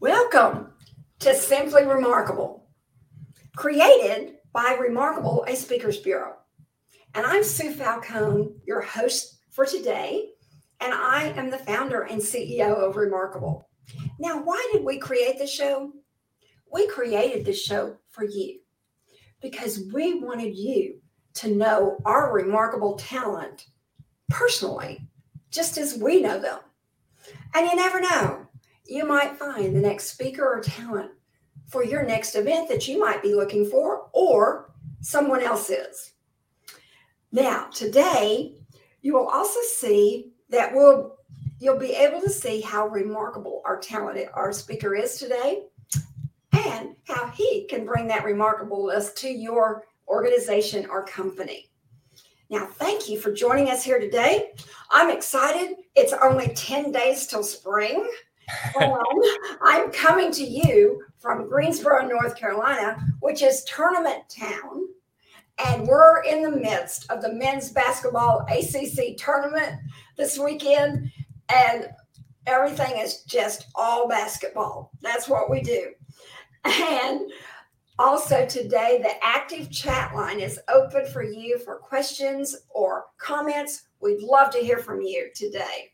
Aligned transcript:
Welcome 0.00 0.68
to 1.18 1.34
Simply 1.34 1.84
Remarkable, 1.84 2.68
created 3.56 4.34
by 4.52 4.76
Remarkable, 4.80 5.44
a 5.48 5.56
speakers 5.56 5.96
bureau. 5.96 6.36
And 7.16 7.26
I'm 7.26 7.42
Sue 7.42 7.72
Falcone, 7.72 8.52
your 8.64 8.80
host 8.80 9.40
for 9.50 9.66
today, 9.66 10.28
and 10.78 10.94
I 10.94 11.34
am 11.36 11.50
the 11.50 11.58
founder 11.58 12.02
and 12.02 12.22
CEO 12.22 12.76
of 12.76 12.94
Remarkable. 12.94 13.68
Now, 14.20 14.40
why 14.40 14.70
did 14.72 14.84
we 14.84 14.98
create 14.98 15.36
the 15.36 15.48
show? 15.48 15.92
We 16.72 16.86
created 16.86 17.44
the 17.44 17.52
show 17.52 17.96
for 18.08 18.22
you 18.22 18.60
because 19.42 19.88
we 19.92 20.20
wanted 20.20 20.56
you 20.56 21.00
to 21.34 21.56
know 21.56 21.98
our 22.04 22.32
remarkable 22.32 22.94
talent 22.94 23.66
personally, 24.28 25.00
just 25.50 25.76
as 25.76 25.98
we 25.98 26.22
know 26.22 26.38
them. 26.38 26.60
And 27.52 27.66
you 27.66 27.74
never 27.74 28.00
know 28.00 28.47
you 28.88 29.06
might 29.06 29.38
find 29.38 29.76
the 29.76 29.80
next 29.80 30.06
speaker 30.06 30.44
or 30.44 30.60
talent 30.60 31.10
for 31.66 31.84
your 31.84 32.04
next 32.04 32.34
event 32.34 32.68
that 32.68 32.88
you 32.88 32.98
might 32.98 33.22
be 33.22 33.34
looking 33.34 33.66
for, 33.66 34.08
or 34.12 34.72
someone 35.00 35.42
else 35.42 35.68
is. 35.68 36.12
Now, 37.30 37.66
today, 37.66 38.54
you 39.02 39.12
will 39.12 39.28
also 39.28 39.60
see 39.60 40.32
that 40.48 40.74
we'll 40.74 41.16
you'll 41.60 41.78
be 41.78 41.92
able 41.92 42.20
to 42.20 42.30
see 42.30 42.60
how 42.60 42.86
remarkable 42.86 43.62
our 43.64 43.78
talented 43.78 44.28
our 44.32 44.52
speaker 44.52 44.94
is 44.94 45.18
today 45.18 45.64
and 46.52 46.94
how 47.04 47.26
he 47.28 47.66
can 47.68 47.84
bring 47.84 48.06
that 48.06 48.24
remarkableness 48.24 49.14
to 49.16 49.28
your 49.28 49.84
organization 50.06 50.86
or 50.88 51.04
company. 51.04 51.68
Now, 52.48 52.64
thank 52.64 53.08
you 53.08 53.18
for 53.20 53.32
joining 53.32 53.70
us 53.70 53.84
here 53.84 53.98
today. 53.98 54.52
I'm 54.90 55.10
excited. 55.10 55.76
It's 55.96 56.14
only 56.14 56.48
10 56.54 56.92
days 56.92 57.26
till 57.26 57.42
spring 57.42 58.08
I'm 59.62 59.90
coming 59.92 60.30
to 60.32 60.44
you 60.44 61.02
from 61.18 61.48
Greensboro, 61.48 62.06
North 62.06 62.36
Carolina, 62.36 62.98
which 63.20 63.42
is 63.42 63.64
tournament 63.64 64.22
town. 64.28 64.86
And 65.64 65.86
we're 65.86 66.22
in 66.22 66.42
the 66.42 66.56
midst 66.56 67.10
of 67.10 67.20
the 67.20 67.32
men's 67.32 67.70
basketball 67.70 68.46
ACC 68.48 69.16
tournament 69.16 69.80
this 70.16 70.38
weekend. 70.38 71.10
And 71.48 71.88
everything 72.46 72.98
is 72.98 73.22
just 73.24 73.66
all 73.74 74.08
basketball. 74.08 74.92
That's 75.02 75.28
what 75.28 75.50
we 75.50 75.60
do. 75.60 75.92
And 76.64 77.30
also 77.98 78.46
today, 78.46 79.00
the 79.02 79.24
active 79.24 79.70
chat 79.70 80.14
line 80.14 80.38
is 80.38 80.60
open 80.68 81.06
for 81.06 81.22
you 81.22 81.58
for 81.58 81.76
questions 81.76 82.56
or 82.70 83.06
comments. 83.18 83.88
We'd 84.00 84.22
love 84.22 84.50
to 84.50 84.58
hear 84.58 84.78
from 84.78 85.02
you 85.02 85.30
today. 85.34 85.92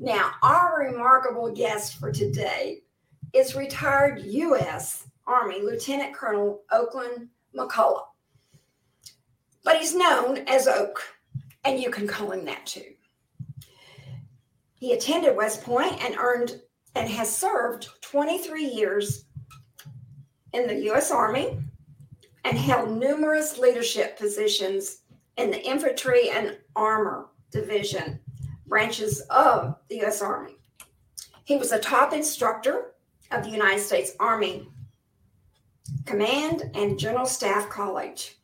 Now, 0.00 0.32
our 0.42 0.86
remarkable 0.86 1.50
guest 1.50 1.96
for 1.96 2.12
today 2.12 2.82
is 3.32 3.56
retired 3.56 4.22
U.S. 4.22 5.08
Army 5.26 5.60
Lieutenant 5.60 6.14
Colonel 6.14 6.62
Oakland 6.70 7.28
McCulloch. 7.54 8.06
But 9.64 9.76
he's 9.76 9.96
known 9.96 10.38
as 10.46 10.68
Oak, 10.68 11.02
and 11.64 11.80
you 11.80 11.90
can 11.90 12.06
call 12.06 12.30
him 12.30 12.44
that 12.44 12.64
too. 12.64 12.94
He 14.74 14.92
attended 14.92 15.36
West 15.36 15.64
Point 15.64 16.00
and 16.04 16.16
earned 16.16 16.60
and 16.94 17.08
has 17.08 17.34
served 17.34 17.88
23 18.02 18.64
years 18.64 19.24
in 20.52 20.68
the 20.68 20.76
U.S. 20.84 21.10
Army 21.10 21.58
and 22.44 22.56
held 22.56 22.96
numerous 22.96 23.58
leadership 23.58 24.16
positions 24.16 25.02
in 25.36 25.50
the 25.50 25.60
infantry 25.60 26.30
and 26.30 26.56
armor 26.76 27.26
division 27.50 28.20
branches 28.68 29.20
of 29.30 29.76
the 29.88 29.96
U.S. 29.96 30.22
Army. 30.22 30.56
He 31.44 31.56
was 31.56 31.72
a 31.72 31.78
top 31.78 32.12
instructor 32.12 32.92
of 33.30 33.42
the 33.42 33.50
United 33.50 33.80
States 33.80 34.12
Army 34.20 34.68
Command 36.04 36.70
and 36.74 36.98
General 36.98 37.26
Staff 37.26 37.68
College. 37.70 38.38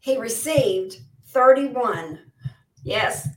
He 0.00 0.18
received 0.18 0.98
31, 1.26 2.18
yes, 2.82 3.28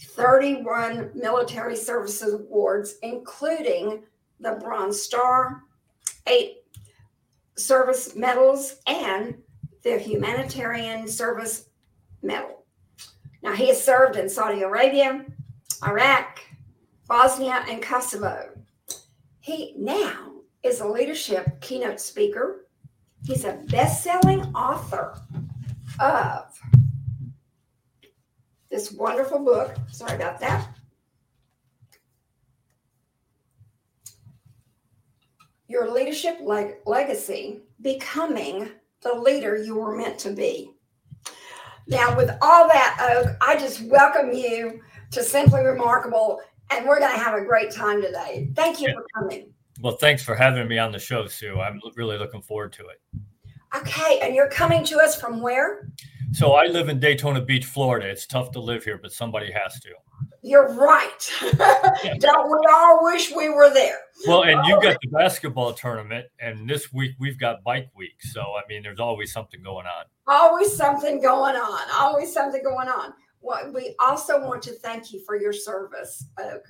31 0.00 1.10
military 1.14 1.76
services 1.76 2.34
awards, 2.34 2.96
including 3.02 4.02
the 4.40 4.58
Bronze 4.60 5.00
Star, 5.00 5.62
eight 6.26 6.58
service 7.56 8.14
medals, 8.16 8.76
and 8.86 9.36
the 9.82 9.98
Humanitarian 9.98 11.08
Service 11.08 11.68
Medal. 12.22 12.64
Now, 13.42 13.54
he 13.54 13.68
has 13.68 13.82
served 13.82 14.16
in 14.16 14.28
Saudi 14.28 14.62
Arabia, 14.62 15.24
Iraq, 15.84 16.40
Bosnia, 17.06 17.64
and 17.68 17.82
Kosovo. 17.82 18.50
He 19.40 19.74
now 19.76 20.32
is 20.62 20.80
a 20.80 20.86
leadership 20.86 21.60
keynote 21.60 22.00
speaker. 22.00 22.66
He's 23.24 23.44
a 23.44 23.60
best 23.68 24.02
selling 24.02 24.42
author 24.54 25.18
of 26.00 26.58
this 28.70 28.92
wonderful 28.92 29.38
book. 29.38 29.76
Sorry 29.90 30.14
about 30.14 30.40
that. 30.40 30.68
Your 35.68 35.90
leadership 35.90 36.38
leg- 36.42 36.76
legacy, 36.86 37.60
becoming 37.80 38.70
the 39.02 39.14
leader 39.14 39.56
you 39.56 39.76
were 39.76 39.96
meant 39.96 40.18
to 40.20 40.30
be. 40.30 40.70
Now, 41.86 42.16
with 42.16 42.30
all 42.40 42.68
that, 42.68 42.98
Oak, 43.00 43.36
I 43.40 43.56
just 43.58 43.82
welcome 43.82 44.32
you 44.32 44.80
to 45.12 45.22
Simply 45.22 45.62
Remarkable. 45.64 46.40
And 46.70 46.86
we're 46.86 46.98
going 46.98 47.12
to 47.12 47.18
have 47.18 47.34
a 47.34 47.44
great 47.44 47.70
time 47.70 48.02
today. 48.02 48.50
Thank 48.54 48.80
you 48.80 48.88
yeah. 48.88 48.94
for 48.94 49.06
coming. 49.14 49.52
Well, 49.80 49.96
thanks 49.96 50.22
for 50.22 50.34
having 50.34 50.68
me 50.68 50.78
on 50.78 50.92
the 50.92 50.98
show, 50.98 51.26
Sue. 51.26 51.60
I'm 51.60 51.80
really 51.96 52.18
looking 52.18 52.42
forward 52.42 52.72
to 52.74 52.86
it. 52.88 53.00
Okay. 53.76 54.20
And 54.22 54.34
you're 54.34 54.50
coming 54.50 54.84
to 54.84 54.98
us 54.98 55.20
from 55.20 55.40
where? 55.40 55.88
So 56.32 56.52
I 56.52 56.66
live 56.66 56.88
in 56.88 56.98
Daytona 56.98 57.42
Beach, 57.42 57.66
Florida. 57.66 58.08
It's 58.08 58.26
tough 58.26 58.52
to 58.52 58.60
live 58.60 58.84
here, 58.84 58.98
but 58.98 59.12
somebody 59.12 59.52
has 59.52 59.78
to. 59.80 59.90
You're 60.42 60.72
right. 60.74 61.32
Don't 62.18 62.50
we 62.50 62.58
all 62.72 63.04
wish 63.04 63.32
we 63.34 63.48
were 63.48 63.72
there? 63.72 63.98
Well, 64.26 64.42
and 64.42 64.64
you've 64.66 64.82
got 64.82 64.96
the 65.02 65.08
basketball 65.08 65.72
tournament, 65.72 66.26
and 66.40 66.68
this 66.68 66.92
week 66.92 67.12
we've 67.18 67.38
got 67.38 67.62
bike 67.62 67.88
week. 67.94 68.20
So, 68.20 68.40
I 68.40 68.62
mean, 68.68 68.82
there's 68.82 68.98
always 68.98 69.32
something 69.32 69.62
going 69.62 69.86
on. 69.86 70.04
Always 70.26 70.74
something 70.74 71.20
going 71.20 71.56
on. 71.56 71.80
Always 71.94 72.32
something 72.32 72.62
going 72.62 72.88
on. 72.88 73.12
Well, 73.42 73.72
we 73.72 73.94
also 73.98 74.40
want 74.40 74.62
to 74.62 74.72
thank 74.72 75.12
you 75.12 75.20
for 75.24 75.36
your 75.36 75.52
service, 75.52 76.26
Oak. 76.40 76.62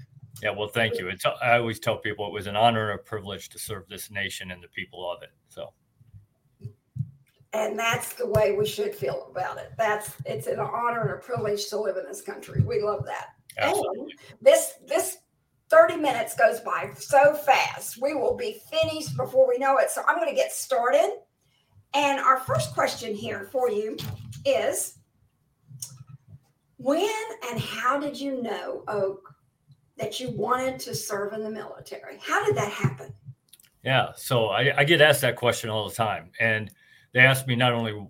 Yeah, 0.42 0.50
well, 0.50 0.68
thank 0.68 0.98
you. 0.98 1.08
It's, 1.08 1.24
I 1.26 1.58
always 1.58 1.78
tell 1.78 1.98
people 1.98 2.26
it 2.26 2.32
was 2.32 2.46
an 2.46 2.56
honor 2.56 2.90
and 2.90 3.00
a 3.00 3.02
privilege 3.02 3.48
to 3.50 3.58
serve 3.58 3.86
this 3.88 4.10
nation 4.10 4.50
and 4.50 4.62
the 4.62 4.68
people 4.68 5.08
of 5.10 5.22
it. 5.22 5.30
So, 5.48 5.72
and 7.52 7.78
that's 7.78 8.14
the 8.14 8.26
way 8.26 8.52
we 8.52 8.66
should 8.66 8.94
feel 8.94 9.28
about 9.30 9.58
it. 9.58 9.72
That's 9.76 10.14
it's 10.24 10.46
an 10.46 10.58
honor 10.58 11.02
and 11.02 11.10
a 11.10 11.16
privilege 11.18 11.68
to 11.68 11.78
live 11.78 11.96
in 11.96 12.04
this 12.04 12.22
country. 12.22 12.62
We 12.62 12.80
love 12.80 13.04
that. 13.04 13.26
Absolutely. 13.58 14.00
And 14.00 14.12
this 14.40 14.74
this 14.86 15.18
30 15.68 15.96
minutes 15.96 16.34
goes 16.34 16.60
by 16.60 16.90
so 16.96 17.34
fast. 17.34 18.00
We 18.00 18.14
will 18.14 18.36
be 18.36 18.60
finished 18.70 19.16
before 19.16 19.46
we 19.48 19.58
know 19.58 19.78
it. 19.78 19.90
So 19.90 20.02
I'm 20.08 20.16
going 20.16 20.28
to 20.28 20.34
get 20.34 20.52
started. 20.52 21.18
And 21.94 22.18
our 22.20 22.40
first 22.40 22.74
question 22.74 23.14
here 23.14 23.48
for 23.52 23.70
you 23.70 23.96
is 24.44 24.98
when 26.82 27.08
and 27.50 27.60
how 27.60 27.98
did 27.98 28.18
you 28.18 28.42
know, 28.42 28.84
Oak, 28.88 29.34
that 29.96 30.20
you 30.20 30.30
wanted 30.30 30.78
to 30.80 30.94
serve 30.94 31.32
in 31.32 31.42
the 31.42 31.50
military? 31.50 32.18
How 32.20 32.44
did 32.44 32.56
that 32.56 32.70
happen? 32.70 33.12
Yeah, 33.84 34.08
so 34.16 34.46
I, 34.46 34.72
I 34.78 34.84
get 34.84 35.00
asked 35.00 35.20
that 35.22 35.36
question 35.36 35.70
all 35.70 35.88
the 35.88 35.94
time. 35.94 36.30
And 36.40 36.70
they 37.12 37.20
ask 37.20 37.46
me 37.46 37.56
not 37.56 37.72
only 37.72 38.06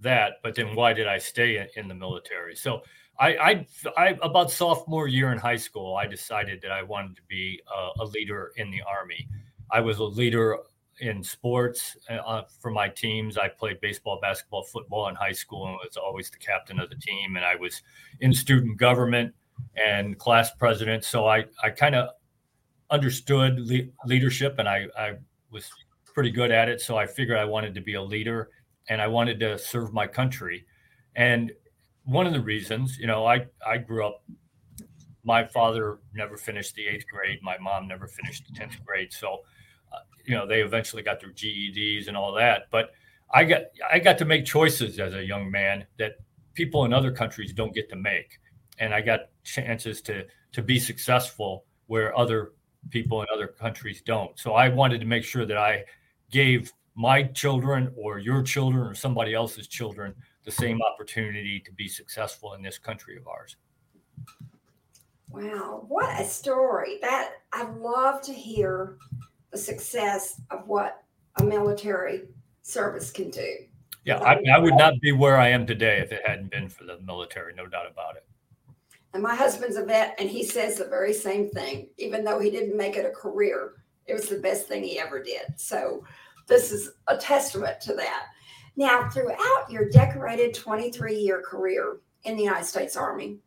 that, 0.00 0.34
but 0.42 0.54
then 0.54 0.74
why 0.74 0.92
did 0.92 1.06
I 1.06 1.18
stay 1.18 1.58
in, 1.58 1.68
in 1.76 1.88
the 1.88 1.94
military? 1.94 2.56
So 2.56 2.82
I, 3.18 3.36
I, 3.36 3.66
I, 3.96 4.18
about 4.22 4.50
sophomore 4.50 5.08
year 5.08 5.32
in 5.32 5.38
high 5.38 5.56
school, 5.56 5.96
I 5.96 6.06
decided 6.06 6.60
that 6.62 6.72
I 6.72 6.82
wanted 6.82 7.16
to 7.16 7.22
be 7.28 7.60
a, 7.72 8.02
a 8.02 8.04
leader 8.06 8.52
in 8.56 8.70
the 8.70 8.82
Army. 8.82 9.28
I 9.70 9.80
was 9.80 9.98
a 9.98 10.04
leader 10.04 10.58
in 11.02 11.22
sports 11.22 11.96
uh, 12.08 12.42
for 12.60 12.70
my 12.70 12.88
teams. 12.88 13.36
I 13.36 13.48
played 13.48 13.80
baseball, 13.80 14.20
basketball, 14.22 14.62
football 14.62 15.08
in 15.08 15.16
high 15.16 15.32
school 15.32 15.66
and 15.66 15.74
was 15.74 15.96
always 15.96 16.30
the 16.30 16.38
captain 16.38 16.78
of 16.78 16.90
the 16.90 16.96
team. 16.96 17.34
And 17.34 17.44
I 17.44 17.56
was 17.56 17.82
in 18.20 18.32
student 18.32 18.78
government 18.78 19.34
and 19.74 20.16
class 20.16 20.52
president. 20.52 21.04
So 21.04 21.26
I, 21.26 21.46
I 21.60 21.70
kind 21.70 21.96
of 21.96 22.10
understood 22.88 23.58
le- 23.58 23.90
leadership 24.06 24.54
and 24.58 24.68
I, 24.68 24.86
I 24.96 25.14
was 25.50 25.68
pretty 26.04 26.30
good 26.30 26.52
at 26.52 26.68
it. 26.68 26.80
So 26.80 26.96
I 26.96 27.06
figured 27.06 27.36
I 27.36 27.46
wanted 27.46 27.74
to 27.74 27.80
be 27.80 27.94
a 27.94 28.02
leader 28.02 28.50
and 28.88 29.02
I 29.02 29.08
wanted 29.08 29.40
to 29.40 29.58
serve 29.58 29.92
my 29.92 30.06
country. 30.06 30.64
And 31.16 31.50
one 32.04 32.28
of 32.28 32.32
the 32.32 32.40
reasons, 32.40 32.96
you 32.96 33.08
know, 33.08 33.26
I, 33.26 33.46
I 33.66 33.78
grew 33.78 34.06
up, 34.06 34.22
my 35.24 35.44
father 35.44 35.98
never 36.14 36.36
finished 36.36 36.76
the 36.76 36.86
eighth 36.86 37.06
grade. 37.12 37.40
My 37.42 37.58
mom 37.58 37.88
never 37.88 38.06
finished 38.06 38.44
the 38.46 38.60
10th 38.60 38.84
grade. 38.84 39.12
So 39.12 39.40
you 40.24 40.34
know, 40.34 40.46
they 40.46 40.62
eventually 40.62 41.02
got 41.02 41.20
their 41.20 41.30
GEDs 41.30 42.08
and 42.08 42.16
all 42.16 42.32
that. 42.34 42.68
But 42.70 42.92
I 43.32 43.44
got 43.44 43.62
I 43.90 43.98
got 43.98 44.18
to 44.18 44.24
make 44.24 44.44
choices 44.44 44.98
as 44.98 45.14
a 45.14 45.24
young 45.24 45.50
man 45.50 45.86
that 45.98 46.16
people 46.54 46.84
in 46.84 46.92
other 46.92 47.10
countries 47.10 47.52
don't 47.52 47.74
get 47.74 47.88
to 47.90 47.96
make, 47.96 48.38
and 48.78 48.94
I 48.94 49.00
got 49.00 49.20
chances 49.44 50.02
to 50.02 50.26
to 50.52 50.62
be 50.62 50.78
successful 50.78 51.64
where 51.86 52.16
other 52.16 52.52
people 52.90 53.22
in 53.22 53.28
other 53.32 53.46
countries 53.46 54.02
don't. 54.02 54.38
So 54.38 54.54
I 54.54 54.68
wanted 54.68 55.00
to 55.00 55.06
make 55.06 55.24
sure 55.24 55.46
that 55.46 55.56
I 55.56 55.84
gave 56.30 56.72
my 56.94 57.22
children 57.22 57.92
or 57.96 58.18
your 58.18 58.42
children 58.42 58.86
or 58.86 58.94
somebody 58.94 59.34
else's 59.34 59.66
children 59.66 60.14
the 60.44 60.50
same 60.50 60.80
opportunity 60.82 61.60
to 61.60 61.72
be 61.72 61.88
successful 61.88 62.54
in 62.54 62.62
this 62.62 62.78
country 62.78 63.16
of 63.16 63.26
ours. 63.28 63.56
Wow, 65.30 65.84
what 65.88 66.20
a 66.20 66.24
story. 66.24 66.98
That 67.00 67.36
I 67.52 67.64
love 67.64 68.20
to 68.22 68.32
hear 68.32 68.98
the 69.52 69.58
success 69.58 70.40
of 70.50 70.66
what 70.66 71.04
a 71.36 71.44
military 71.44 72.22
service 72.62 73.10
can 73.10 73.30
do. 73.30 73.54
Yeah, 74.04 74.18
I, 74.18 74.42
I 74.52 74.58
would 74.58 74.74
not 74.74 74.94
be 75.00 75.12
where 75.12 75.36
I 75.36 75.48
am 75.48 75.66
today 75.66 75.98
if 76.00 76.10
it 76.10 76.22
hadn't 76.26 76.50
been 76.50 76.68
for 76.68 76.84
the 76.84 76.98
military, 77.00 77.54
no 77.54 77.66
doubt 77.66 77.86
about 77.88 78.16
it. 78.16 78.26
And 79.14 79.22
my 79.22 79.34
husband's 79.34 79.76
a 79.76 79.84
vet, 79.84 80.16
and 80.18 80.28
he 80.28 80.42
says 80.42 80.76
the 80.76 80.86
very 80.86 81.12
same 81.12 81.50
thing. 81.50 81.88
Even 81.98 82.24
though 82.24 82.40
he 82.40 82.50
didn't 82.50 82.76
make 82.76 82.96
it 82.96 83.06
a 83.06 83.10
career, 83.10 83.74
it 84.06 84.14
was 84.14 84.28
the 84.28 84.38
best 84.38 84.66
thing 84.66 84.82
he 84.82 84.98
ever 84.98 85.22
did. 85.22 85.42
So, 85.56 86.02
this 86.48 86.72
is 86.72 86.90
a 87.06 87.16
testament 87.16 87.80
to 87.82 87.94
that. 87.94 88.26
Now, 88.74 89.08
throughout 89.08 89.66
your 89.70 89.88
decorated 89.90 90.54
23 90.54 91.14
year 91.14 91.42
career 91.42 91.98
in 92.24 92.36
the 92.36 92.42
United 92.42 92.64
States 92.64 92.96
Army, 92.96 93.38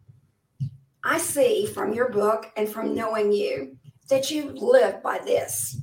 I 1.03 1.17
see 1.17 1.65
from 1.65 1.93
your 1.93 2.09
book 2.09 2.51
and 2.55 2.69
from 2.69 2.95
knowing 2.95 3.33
you 3.33 3.75
that 4.09 4.31
you 4.31 4.51
live 4.51 5.03
by 5.03 5.19
this. 5.19 5.81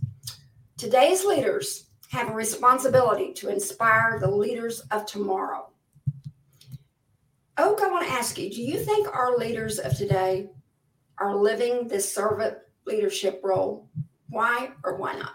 Today's 0.82 1.24
leaders 1.24 1.90
have 2.08 2.30
a 2.30 2.34
responsibility 2.34 3.32
to 3.34 3.50
inspire 3.50 4.18
the 4.18 4.28
leaders 4.28 4.80
of 4.90 5.06
tomorrow. 5.06 5.70
Oak, 7.56 7.80
I 7.80 7.88
want 7.88 8.04
to 8.04 8.12
ask 8.12 8.36
you 8.36 8.50
do 8.50 8.60
you 8.60 8.80
think 8.80 9.06
our 9.14 9.38
leaders 9.38 9.78
of 9.78 9.96
today 9.96 10.50
are 11.18 11.36
living 11.36 11.86
this 11.86 12.12
servant 12.12 12.56
leadership 12.84 13.40
role? 13.44 13.88
Why 14.28 14.72
or 14.82 14.96
why 14.96 15.14
not? 15.14 15.34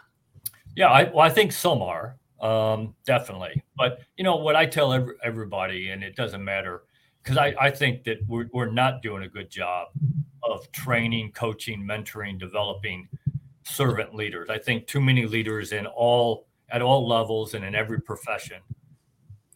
Yeah, 0.75 0.89
I, 0.89 1.03
well, 1.05 1.21
I 1.21 1.29
think 1.29 1.53
some 1.53 1.81
are 1.81 2.17
um, 2.41 2.94
definitely. 3.05 3.63
But 3.77 4.01
you 4.17 4.25
know 4.25 4.35
what 4.35 4.57
I 4.57 4.65
tell 4.65 4.91
every, 4.91 5.15
everybody, 5.23 5.91
and 5.91 6.03
it 6.03 6.17
doesn't 6.17 6.44
matter 6.44 6.81
because 7.23 7.38
I, 7.38 7.55
I 7.57 7.71
think 7.71 8.03
that 8.03 8.17
we're, 8.27 8.49
we're 8.51 8.69
not 8.69 9.01
doing 9.01 9.23
a 9.23 9.29
good 9.29 9.49
job 9.49 9.88
of 10.44 10.69
training, 10.73 11.31
coaching, 11.31 11.88
mentoring, 11.88 12.38
developing 12.38 13.07
servant 13.67 14.15
leaders. 14.15 14.49
I 14.49 14.57
think 14.57 14.87
too 14.87 15.01
many 15.01 15.25
leaders 15.25 15.71
in 15.71 15.85
all 15.85 16.47
at 16.69 16.81
all 16.81 17.07
levels 17.07 17.53
and 17.53 17.63
in 17.63 17.75
every 17.75 18.01
profession 18.01 18.61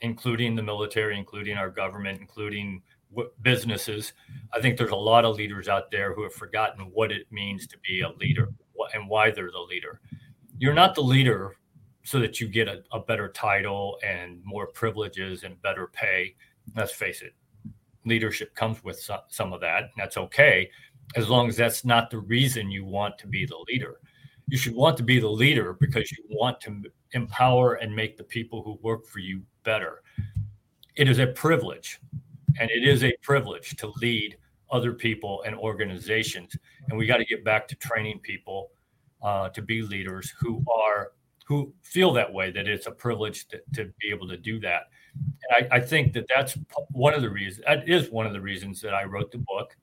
including 0.01 0.55
the 0.55 0.63
military, 0.63 1.17
including 1.17 1.57
our 1.57 1.69
government, 1.69 2.19
including 2.19 2.81
businesses. 3.41 4.13
I 4.53 4.61
think 4.61 4.77
there's 4.77 4.91
a 4.91 4.95
lot 4.95 5.25
of 5.25 5.35
leaders 5.35 5.67
out 5.67 5.91
there 5.91 6.13
who 6.13 6.23
have 6.23 6.33
forgotten 6.33 6.85
what 6.93 7.11
it 7.11 7.27
means 7.31 7.67
to 7.67 7.77
be 7.79 8.01
a 8.01 8.09
leader 8.09 8.49
and 8.93 9.07
why 9.07 9.31
they're 9.31 9.51
the 9.51 9.59
leader. 9.59 9.99
You're 10.57 10.73
not 10.73 10.95
the 10.95 11.03
leader 11.03 11.55
so 12.03 12.19
that 12.19 12.39
you 12.39 12.47
get 12.47 12.67
a, 12.67 12.83
a 12.91 12.99
better 12.99 13.29
title 13.29 13.99
and 14.03 14.41
more 14.43 14.67
privileges 14.67 15.43
and 15.43 15.61
better 15.61 15.87
pay. 15.93 16.35
Let's 16.75 16.93
face 16.93 17.21
it, 17.21 17.33
leadership 18.05 18.55
comes 18.55 18.83
with 18.83 18.99
some, 18.99 19.19
some 19.27 19.53
of 19.53 19.61
that. 19.61 19.83
And 19.83 19.91
that's 19.97 20.17
okay 20.17 20.69
as 21.15 21.29
long 21.29 21.49
as 21.49 21.55
that's 21.55 21.83
not 21.83 22.09
the 22.09 22.19
reason 22.19 22.71
you 22.71 22.85
want 22.85 23.17
to 23.19 23.27
be 23.27 23.45
the 23.45 23.57
leader. 23.67 23.99
You 24.47 24.57
should 24.57 24.75
want 24.75 24.97
to 24.97 25.03
be 25.03 25.19
the 25.19 25.29
leader 25.29 25.73
because 25.79 26.11
you 26.11 26.23
want 26.29 26.59
to 26.61 26.83
empower 27.13 27.75
and 27.75 27.95
make 27.95 28.17
the 28.17 28.23
people 28.23 28.63
who 28.63 28.79
work 28.81 29.05
for 29.05 29.19
you 29.19 29.41
better. 29.63 30.01
It 30.95 31.09
is 31.09 31.19
a 31.19 31.27
privilege, 31.27 31.99
and 32.59 32.69
it 32.69 32.87
is 32.87 33.03
a 33.03 33.13
privilege 33.21 33.75
to 33.77 33.93
lead 34.01 34.37
other 34.71 34.93
people 34.93 35.43
and 35.45 35.55
organizations. 35.55 36.55
And 36.89 36.97
we 36.97 37.05
got 37.05 37.17
to 37.17 37.25
get 37.25 37.43
back 37.43 37.67
to 37.69 37.75
training 37.75 38.19
people 38.19 38.71
uh, 39.21 39.49
to 39.49 39.61
be 39.61 39.81
leaders 39.81 40.33
who 40.39 40.63
are 40.69 41.11
who 41.47 41.73
feel 41.81 42.13
that 42.13 42.31
way 42.31 42.49
that 42.49 42.67
it's 42.67 42.87
a 42.87 42.91
privilege 42.91 43.45
to, 43.49 43.59
to 43.73 43.91
be 43.99 44.09
able 44.09 44.25
to 44.27 44.37
do 44.37 44.57
that. 44.61 44.83
And 45.13 45.67
I, 45.69 45.75
I 45.77 45.79
think 45.81 46.13
that 46.13 46.25
that's 46.33 46.57
one 46.91 47.13
of 47.13 47.21
the 47.21 47.29
reasons. 47.29 47.65
That 47.67 47.89
is 47.89 48.09
one 48.09 48.25
of 48.25 48.31
the 48.31 48.39
reasons 48.39 48.79
that 48.81 48.93
I 48.93 49.03
wrote 49.03 49.31
the 49.31 49.39
book, 49.39 49.75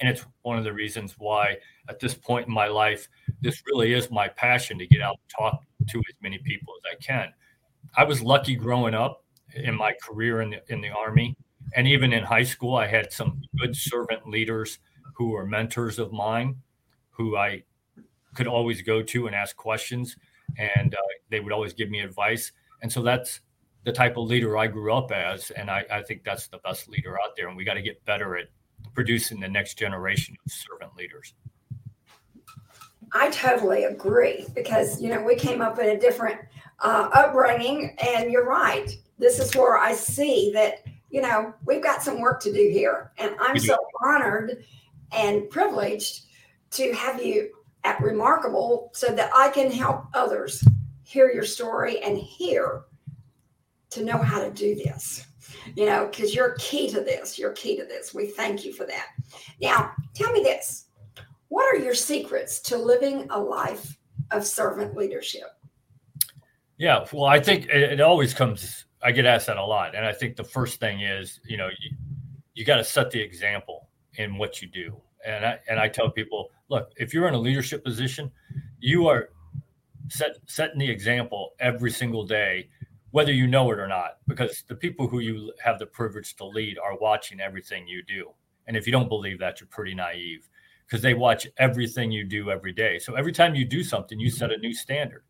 and 0.00 0.08
it's 0.08 0.24
one 0.42 0.58
of 0.58 0.64
the 0.64 0.72
reasons 0.72 1.14
why 1.18 1.56
at 1.88 2.00
this 2.00 2.14
point 2.14 2.46
in 2.46 2.52
my 2.52 2.66
life, 2.66 3.08
this 3.40 3.62
really 3.66 3.92
is 3.92 4.10
my 4.10 4.28
passion 4.28 4.78
to 4.78 4.86
get 4.86 5.00
out 5.00 5.18
and 5.22 5.30
talk 5.38 5.62
to 5.88 5.98
as 5.98 6.14
many 6.22 6.38
people 6.38 6.74
as 6.78 6.96
I 6.96 7.02
can. 7.02 7.32
I 7.96 8.04
was 8.04 8.22
lucky 8.22 8.54
growing 8.54 8.94
up 8.94 9.22
in 9.54 9.76
my 9.76 9.92
career 10.02 10.40
in 10.40 10.50
the, 10.50 10.62
in 10.72 10.80
the 10.80 10.90
army 10.90 11.36
and 11.74 11.86
even 11.86 12.12
in 12.12 12.22
high 12.22 12.42
school 12.42 12.76
i 12.76 12.86
had 12.86 13.12
some 13.12 13.40
good 13.58 13.76
servant 13.76 14.26
leaders 14.26 14.78
who 15.14 15.30
were 15.30 15.46
mentors 15.46 15.98
of 15.98 16.12
mine 16.12 16.56
who 17.10 17.36
i 17.36 17.62
could 18.34 18.46
always 18.46 18.82
go 18.82 19.02
to 19.02 19.26
and 19.26 19.36
ask 19.36 19.56
questions 19.56 20.16
and 20.58 20.94
uh, 20.94 20.98
they 21.30 21.40
would 21.40 21.52
always 21.52 21.72
give 21.72 21.90
me 21.90 22.00
advice 22.00 22.52
and 22.82 22.90
so 22.90 23.02
that's 23.02 23.40
the 23.84 23.92
type 23.92 24.16
of 24.16 24.26
leader 24.26 24.56
i 24.56 24.66
grew 24.66 24.92
up 24.92 25.12
as 25.12 25.50
and 25.52 25.70
i, 25.70 25.84
I 25.90 26.02
think 26.02 26.24
that's 26.24 26.48
the 26.48 26.58
best 26.58 26.88
leader 26.88 27.18
out 27.20 27.36
there 27.36 27.48
and 27.48 27.56
we 27.56 27.64
got 27.64 27.74
to 27.74 27.82
get 27.82 28.04
better 28.04 28.36
at 28.36 28.48
producing 28.94 29.40
the 29.40 29.48
next 29.48 29.78
generation 29.78 30.36
of 30.44 30.52
servant 30.52 30.94
leaders 30.96 31.34
i 33.12 33.30
totally 33.30 33.84
agree 33.84 34.46
because 34.54 35.00
you 35.00 35.08
know 35.08 35.22
we 35.22 35.34
came 35.34 35.60
up 35.60 35.78
in 35.78 35.90
a 35.90 35.98
different 35.98 36.38
uh, 36.82 37.08
upbringing. 37.12 37.96
And 38.06 38.30
you're 38.30 38.46
right. 38.46 38.90
This 39.18 39.38
is 39.38 39.54
where 39.54 39.78
I 39.78 39.94
see 39.94 40.50
that, 40.54 40.84
you 41.10 41.22
know, 41.22 41.54
we've 41.64 41.82
got 41.82 42.02
some 42.02 42.20
work 42.20 42.40
to 42.42 42.52
do 42.52 42.68
here. 42.70 43.12
And 43.18 43.34
I'm 43.40 43.58
so 43.58 43.76
honored 44.04 44.64
and 45.12 45.48
privileged 45.48 46.24
to 46.72 46.92
have 46.92 47.22
you 47.22 47.50
at 47.84 48.00
Remarkable 48.00 48.90
so 48.94 49.08
that 49.08 49.30
I 49.34 49.50
can 49.50 49.70
help 49.70 50.06
others 50.14 50.64
hear 51.02 51.30
your 51.30 51.44
story 51.44 52.00
and 52.00 52.16
hear 52.16 52.82
to 53.90 54.04
know 54.04 54.18
how 54.18 54.40
to 54.40 54.50
do 54.50 54.74
this. 54.74 55.26
You 55.74 55.86
know, 55.86 56.08
because 56.10 56.34
you're 56.34 56.56
key 56.58 56.90
to 56.90 57.00
this. 57.00 57.38
You're 57.38 57.52
key 57.52 57.76
to 57.76 57.84
this. 57.84 58.14
We 58.14 58.26
thank 58.26 58.64
you 58.64 58.72
for 58.72 58.84
that. 58.86 59.06
Now, 59.60 59.92
tell 60.14 60.32
me 60.32 60.40
this 60.42 60.86
what 61.48 61.74
are 61.74 61.78
your 61.78 61.94
secrets 61.94 62.60
to 62.60 62.78
living 62.78 63.26
a 63.28 63.38
life 63.38 63.98
of 64.30 64.46
servant 64.46 64.96
leadership? 64.96 65.48
Yeah, 66.78 67.06
well, 67.12 67.26
I 67.26 67.38
think 67.38 67.66
it, 67.66 67.92
it, 67.92 68.00
always 68.00 68.32
comes. 68.32 68.86
I 69.02 69.12
get 69.12 69.26
asked 69.26 69.48
that 69.48 69.58
a 69.58 69.64
lot, 69.64 69.94
and 69.94 70.06
I 70.06 70.12
think 70.14 70.36
the 70.36 70.44
first 70.44 70.80
thing 70.80 71.02
is, 71.02 71.40
you 71.46 71.58
know, 71.58 71.68
you, 71.68 71.90
you 72.54 72.64
got 72.64 72.76
to 72.76 72.84
set 72.84 73.10
the 73.10 73.20
example 73.20 73.90
in 74.14 74.38
what 74.38 74.62
you 74.62 74.68
do. 74.68 74.96
And 75.26 75.44
I 75.44 75.58
and 75.68 75.78
I 75.78 75.88
tell 75.88 76.10
people, 76.10 76.50
look, 76.70 76.90
if 76.96 77.12
you're 77.12 77.28
in 77.28 77.34
a 77.34 77.38
leadership 77.38 77.84
position, 77.84 78.30
you 78.80 79.06
are 79.06 79.28
set 80.08 80.36
setting 80.46 80.78
the 80.78 80.90
example 80.90 81.50
every 81.60 81.90
single 81.90 82.24
day, 82.24 82.68
whether 83.12 83.32
you 83.32 83.46
know 83.46 83.70
it 83.70 83.78
or 83.78 83.86
not, 83.86 84.18
because 84.26 84.64
the 84.66 84.74
people 84.74 85.06
who 85.06 85.20
you 85.20 85.52
have 85.62 85.78
the 85.78 85.86
privilege 85.86 86.34
to 86.36 86.44
lead 86.44 86.78
are 86.78 86.98
watching 86.98 87.40
everything 87.40 87.86
you 87.86 88.02
do. 88.02 88.30
And 88.66 88.76
if 88.76 88.86
you 88.86 88.92
don't 88.92 89.08
believe 89.08 89.38
that, 89.38 89.60
you're 89.60 89.68
pretty 89.68 89.94
naive 89.94 90.48
because 90.86 91.02
they 91.02 91.14
watch 91.14 91.46
everything 91.58 92.10
you 92.10 92.24
do 92.24 92.50
every 92.50 92.72
day. 92.72 92.98
So 92.98 93.14
every 93.14 93.32
time 93.32 93.54
you 93.54 93.64
do 93.64 93.82
something, 93.82 94.18
you 94.18 94.30
set 94.30 94.52
a 94.52 94.58
new 94.58 94.74
standard. 94.74 95.24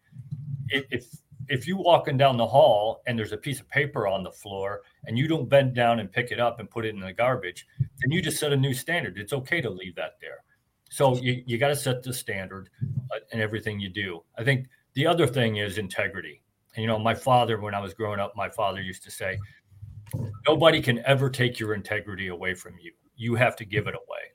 If 0.68 1.04
if 1.48 1.66
you 1.66 1.76
walking 1.76 2.16
down 2.16 2.36
the 2.36 2.46
hall 2.46 3.02
and 3.06 3.18
there's 3.18 3.32
a 3.32 3.36
piece 3.36 3.60
of 3.60 3.68
paper 3.68 4.06
on 4.06 4.22
the 4.22 4.30
floor 4.30 4.82
and 5.06 5.18
you 5.18 5.26
don't 5.26 5.48
bend 5.48 5.74
down 5.74 5.98
and 5.98 6.10
pick 6.10 6.30
it 6.30 6.38
up 6.38 6.60
and 6.60 6.70
put 6.70 6.84
it 6.84 6.94
in 6.94 7.00
the 7.00 7.12
garbage, 7.12 7.66
then 7.78 8.12
you 8.12 8.22
just 8.22 8.38
set 8.38 8.52
a 8.52 8.56
new 8.56 8.72
standard. 8.72 9.18
It's 9.18 9.32
okay 9.32 9.60
to 9.60 9.68
leave 9.68 9.96
that 9.96 10.18
there. 10.20 10.44
So 10.90 11.16
you, 11.16 11.42
you 11.46 11.58
got 11.58 11.68
to 11.68 11.76
set 11.76 12.02
the 12.02 12.12
standard 12.12 12.68
uh, 13.12 13.18
in 13.32 13.40
everything 13.40 13.80
you 13.80 13.88
do. 13.88 14.22
I 14.38 14.44
think 14.44 14.68
the 14.94 15.06
other 15.06 15.26
thing 15.26 15.56
is 15.56 15.78
integrity. 15.78 16.41
You 16.76 16.87
know, 16.87 16.99
my 16.99 17.14
father, 17.14 17.61
when 17.61 17.75
I 17.75 17.81
was 17.81 17.95
growing 17.95 18.21
up, 18.21 18.35
my 18.37 18.49
father 18.49 18.81
used 18.81 19.02
to 19.05 19.11
say, 19.11 19.38
nobody 20.49 20.81
can 20.81 21.00
ever 21.07 21.29
take 21.31 21.59
your 21.59 21.75
integrity 21.75 22.29
away 22.29 22.55
from 22.55 22.75
you. 22.81 22.93
You 23.17 23.35
have 23.35 23.57
to 23.57 23.64
give 23.64 23.87
it 23.87 23.95
away. 23.95 24.33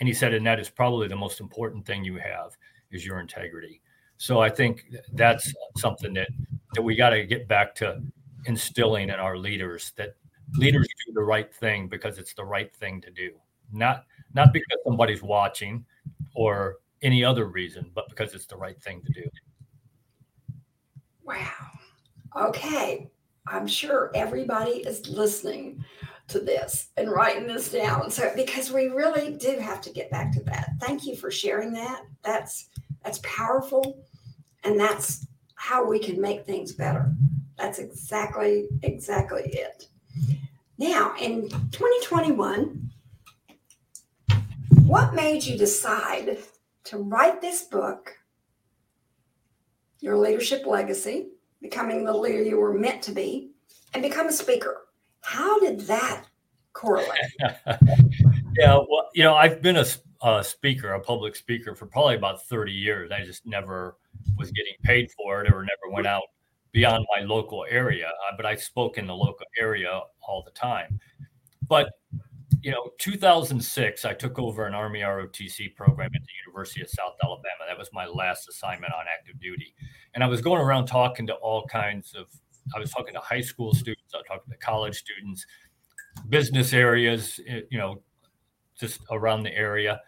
And 0.00 0.08
he 0.08 0.14
said, 0.14 0.34
and 0.34 0.46
that 0.46 0.58
is 0.58 0.68
probably 0.68 1.08
the 1.08 1.16
most 1.16 1.40
important 1.40 1.86
thing 1.86 2.04
you 2.04 2.16
have 2.16 2.56
is 2.90 3.06
your 3.06 3.20
integrity. 3.20 3.80
So 4.16 4.40
I 4.40 4.48
think 4.48 4.86
that's 5.14 5.52
something 5.76 6.12
that 6.14 6.28
that 6.74 6.82
we 6.82 6.96
got 6.96 7.10
to 7.10 7.24
get 7.24 7.48
back 7.48 7.74
to 7.76 8.02
instilling 8.46 9.08
in 9.08 9.16
our 9.16 9.36
leaders 9.36 9.92
that 9.96 10.14
leaders 10.54 10.88
do 11.06 11.12
the 11.12 11.22
right 11.22 11.52
thing 11.52 11.88
because 11.88 12.18
it's 12.18 12.34
the 12.34 12.44
right 12.44 12.72
thing 12.74 13.00
to 13.00 13.10
do, 13.10 13.30
not 13.72 14.04
not 14.34 14.52
because 14.52 14.78
somebody's 14.84 15.22
watching 15.22 15.84
or 16.34 16.76
any 17.02 17.24
other 17.24 17.46
reason, 17.46 17.90
but 17.94 18.08
because 18.08 18.34
it's 18.34 18.46
the 18.46 18.56
right 18.56 18.80
thing 18.80 19.02
to 19.02 19.12
do. 19.12 19.28
Wow. 21.24 21.36
Okay. 22.36 23.10
I'm 23.46 23.66
sure 23.66 24.10
everybody 24.14 24.78
is 24.86 25.08
listening 25.08 25.84
to 26.28 26.38
this 26.38 26.88
and 26.96 27.10
writing 27.10 27.46
this 27.46 27.70
down. 27.70 28.10
So 28.10 28.32
because 28.36 28.70
we 28.70 28.86
really 28.86 29.32
do 29.34 29.58
have 29.58 29.80
to 29.82 29.90
get 29.90 30.10
back 30.10 30.32
to 30.32 30.42
that. 30.44 30.70
Thank 30.80 31.06
you 31.06 31.16
for 31.16 31.30
sharing 31.30 31.72
that. 31.72 32.02
That's 32.22 32.68
that's 33.02 33.20
powerful 33.22 34.04
and 34.64 34.78
that's 34.78 35.26
how 35.56 35.84
we 35.84 35.98
can 35.98 36.20
make 36.20 36.46
things 36.46 36.72
better. 36.72 37.12
That's 37.56 37.78
exactly, 37.78 38.68
exactly 38.82 39.42
it. 39.44 39.88
Now, 40.78 41.14
in 41.20 41.48
2021, 41.48 42.90
what 44.82 45.14
made 45.14 45.44
you 45.44 45.56
decide 45.56 46.38
to 46.84 46.98
write 46.98 47.40
this 47.40 47.62
book, 47.62 48.16
Your 50.02 50.18
Leadership 50.18 50.66
Legacy, 50.66 51.28
Becoming 51.62 52.04
the 52.04 52.12
Leader 52.12 52.42
You 52.42 52.58
Were 52.58 52.74
Meant 52.74 53.02
to 53.02 53.12
Be, 53.12 53.52
and 53.94 54.02
become 54.02 54.26
a 54.26 54.32
speaker. 54.32 54.88
How 55.20 55.60
did 55.60 55.80
that 55.82 56.24
correlate? 56.72 57.20
yeah, 58.58 58.74
well, 58.74 59.08
you 59.14 59.22
know, 59.22 59.36
I've 59.36 59.62
been 59.62 59.76
a, 59.76 59.86
a, 60.24 60.42
speaker, 60.42 60.94
a 60.94 61.00
public 61.00 61.36
speaker 61.36 61.76
for 61.76 61.86
probably 61.86 62.16
about 62.16 62.42
30 62.46 62.72
years. 62.72 63.12
I 63.12 63.24
just 63.24 63.46
never 63.46 63.96
was 64.36 64.50
getting 64.50 64.74
paid 64.82 65.08
for 65.12 65.44
it 65.44 65.52
or 65.52 65.62
never 65.62 65.94
went 65.94 66.08
out 66.08 66.24
beyond 66.72 67.06
my 67.16 67.24
local 67.24 67.64
area, 67.70 68.08
uh, 68.08 68.36
but 68.36 68.44
I 68.44 68.56
spoke 68.56 68.98
in 68.98 69.06
the 69.06 69.14
local 69.14 69.46
area 69.60 70.00
all 70.20 70.42
the 70.44 70.50
time. 70.50 70.98
But 71.68 71.90
you 72.62 72.70
know, 72.70 72.90
2006, 72.98 74.04
I 74.04 74.14
took 74.14 74.38
over 74.38 74.66
an 74.66 74.74
Army 74.74 75.00
ROTC 75.00 75.74
program 75.74 76.10
at 76.14 76.22
the 76.22 76.28
University 76.46 76.80
of 76.80 76.88
South 76.88 77.14
Alabama. 77.22 77.64
That 77.68 77.76
was 77.76 77.90
my 77.92 78.06
last 78.06 78.48
assignment 78.48 78.92
on 78.92 79.04
active 79.12 79.40
duty. 79.40 79.74
And 80.14 80.22
I 80.22 80.28
was 80.28 80.40
going 80.40 80.60
around 80.60 80.86
talking 80.86 81.26
to 81.26 81.34
all 81.34 81.66
kinds 81.66 82.14
of, 82.14 82.26
I 82.74 82.78
was 82.78 82.92
talking 82.92 83.14
to 83.14 83.20
high 83.20 83.40
school 83.40 83.74
students, 83.74 84.14
I 84.14 84.18
was 84.18 84.26
talking 84.28 84.52
to 84.52 84.58
college 84.58 84.96
students, 84.96 85.44
business 86.28 86.72
areas, 86.72 87.40
eh, 87.48 87.62
you 87.70 87.78
know, 87.78 88.00
just 88.78 89.00
around 89.10 89.42
the 89.42 89.56
area. 89.56 90.00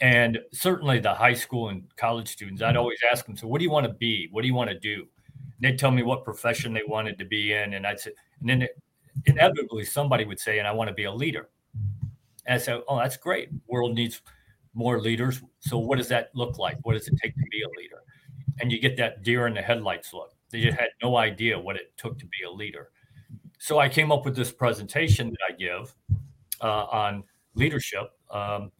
And 0.00 0.40
certainly 0.52 0.98
the 0.98 1.14
high 1.14 1.34
school 1.34 1.68
and 1.68 1.84
college 1.96 2.28
students, 2.28 2.62
I'd 2.62 2.76
always 2.76 2.98
ask 3.10 3.26
them, 3.26 3.36
so 3.36 3.46
what 3.46 3.58
do 3.58 3.64
you 3.64 3.70
want 3.70 3.86
to 3.86 3.92
be? 3.92 4.28
What 4.32 4.42
do 4.42 4.48
you 4.48 4.54
want 4.54 4.70
to 4.70 4.78
do? 4.78 5.06
And 5.36 5.60
they'd 5.60 5.78
tell 5.78 5.92
me 5.92 6.02
what 6.02 6.24
profession 6.24 6.74
they 6.74 6.82
wanted 6.86 7.16
to 7.18 7.24
be 7.24 7.52
in. 7.52 7.74
And 7.74 7.86
I'd 7.86 8.00
say, 8.00 8.10
and 8.40 8.48
then 8.48 8.62
it, 8.62 8.76
inevitably 9.26 9.84
somebody 9.84 10.24
would 10.24 10.40
say, 10.40 10.58
and 10.58 10.66
I 10.66 10.72
want 10.72 10.88
to 10.88 10.94
be 10.94 11.04
a 11.04 11.12
leader. 11.12 11.48
And 12.46 12.54
I 12.54 12.58
said, 12.58 12.82
oh, 12.88 12.98
that's 12.98 13.16
great. 13.16 13.50
World 13.66 13.94
needs 13.94 14.22
more 14.74 15.00
leaders. 15.00 15.42
So 15.60 15.78
what 15.78 15.98
does 15.98 16.08
that 16.08 16.30
look 16.34 16.58
like? 16.58 16.78
What 16.82 16.92
does 16.92 17.08
it 17.08 17.14
take 17.22 17.34
to 17.34 17.44
be 17.50 17.62
a 17.62 17.80
leader? 17.80 18.02
And 18.60 18.70
you 18.70 18.80
get 18.80 18.96
that 18.98 19.22
deer 19.22 19.46
in 19.46 19.54
the 19.54 19.62
headlights 19.62 20.12
look. 20.12 20.34
They 20.50 20.60
just 20.60 20.78
had 20.78 20.90
no 21.02 21.16
idea 21.16 21.58
what 21.58 21.76
it 21.76 21.92
took 21.96 22.18
to 22.18 22.26
be 22.26 22.44
a 22.46 22.50
leader. 22.50 22.90
So 23.58 23.78
I 23.78 23.88
came 23.88 24.12
up 24.12 24.24
with 24.24 24.36
this 24.36 24.52
presentation 24.52 25.30
that 25.30 25.38
I 25.48 25.52
give 25.56 25.94
uh, 26.60 26.84
on 26.84 27.24
leadership 27.54 28.12
um, 28.30 28.70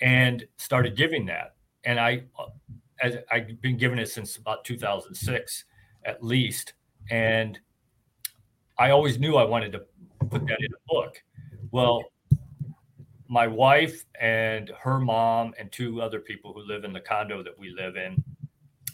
and 0.00 0.46
started 0.56 0.96
giving 0.96 1.26
that. 1.26 1.56
And 1.84 1.98
I, 1.98 2.24
uh, 2.38 2.46
as 3.02 3.18
I've 3.30 3.60
been 3.60 3.76
giving 3.76 3.98
it 3.98 4.08
since 4.08 4.36
about 4.36 4.64
2006 4.64 5.64
at 6.04 6.22
least. 6.24 6.74
And 7.10 7.58
I 8.78 8.90
always 8.90 9.18
knew 9.18 9.36
I 9.36 9.44
wanted 9.44 9.72
to 9.72 9.82
put 10.30 10.46
that 10.46 10.58
in 10.60 10.72
a 10.72 10.78
book. 10.88 11.22
Well, 11.70 12.02
my 13.30 13.46
wife 13.46 14.04
and 14.20 14.72
her 14.80 14.98
mom 14.98 15.54
and 15.56 15.70
two 15.70 16.02
other 16.02 16.18
people 16.18 16.52
who 16.52 16.62
live 16.66 16.82
in 16.82 16.92
the 16.92 17.00
condo 17.00 17.44
that 17.44 17.56
we 17.56 17.70
live 17.70 17.96
in, 17.96 18.22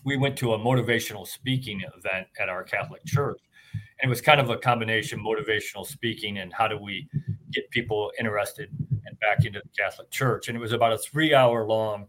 we 0.04 0.18
went 0.18 0.36
to 0.36 0.52
a 0.52 0.58
motivational 0.58 1.26
speaking 1.26 1.82
event 1.96 2.26
at 2.38 2.50
our 2.50 2.62
Catholic 2.62 3.02
church. 3.06 3.40
And 3.72 4.08
it 4.08 4.10
was 4.10 4.20
kind 4.20 4.38
of 4.38 4.50
a 4.50 4.58
combination 4.58 5.24
motivational 5.24 5.86
speaking 5.86 6.36
and 6.38 6.52
how 6.52 6.68
do 6.68 6.76
we 6.76 7.08
get 7.50 7.70
people 7.70 8.12
interested 8.18 8.68
and 9.06 9.18
back 9.20 9.46
into 9.46 9.60
the 9.60 9.70
Catholic 9.76 10.10
Church. 10.10 10.48
And 10.48 10.56
it 10.56 10.60
was 10.60 10.72
about 10.72 10.92
a 10.92 10.98
three 10.98 11.32
hour 11.32 11.64
long 11.64 12.04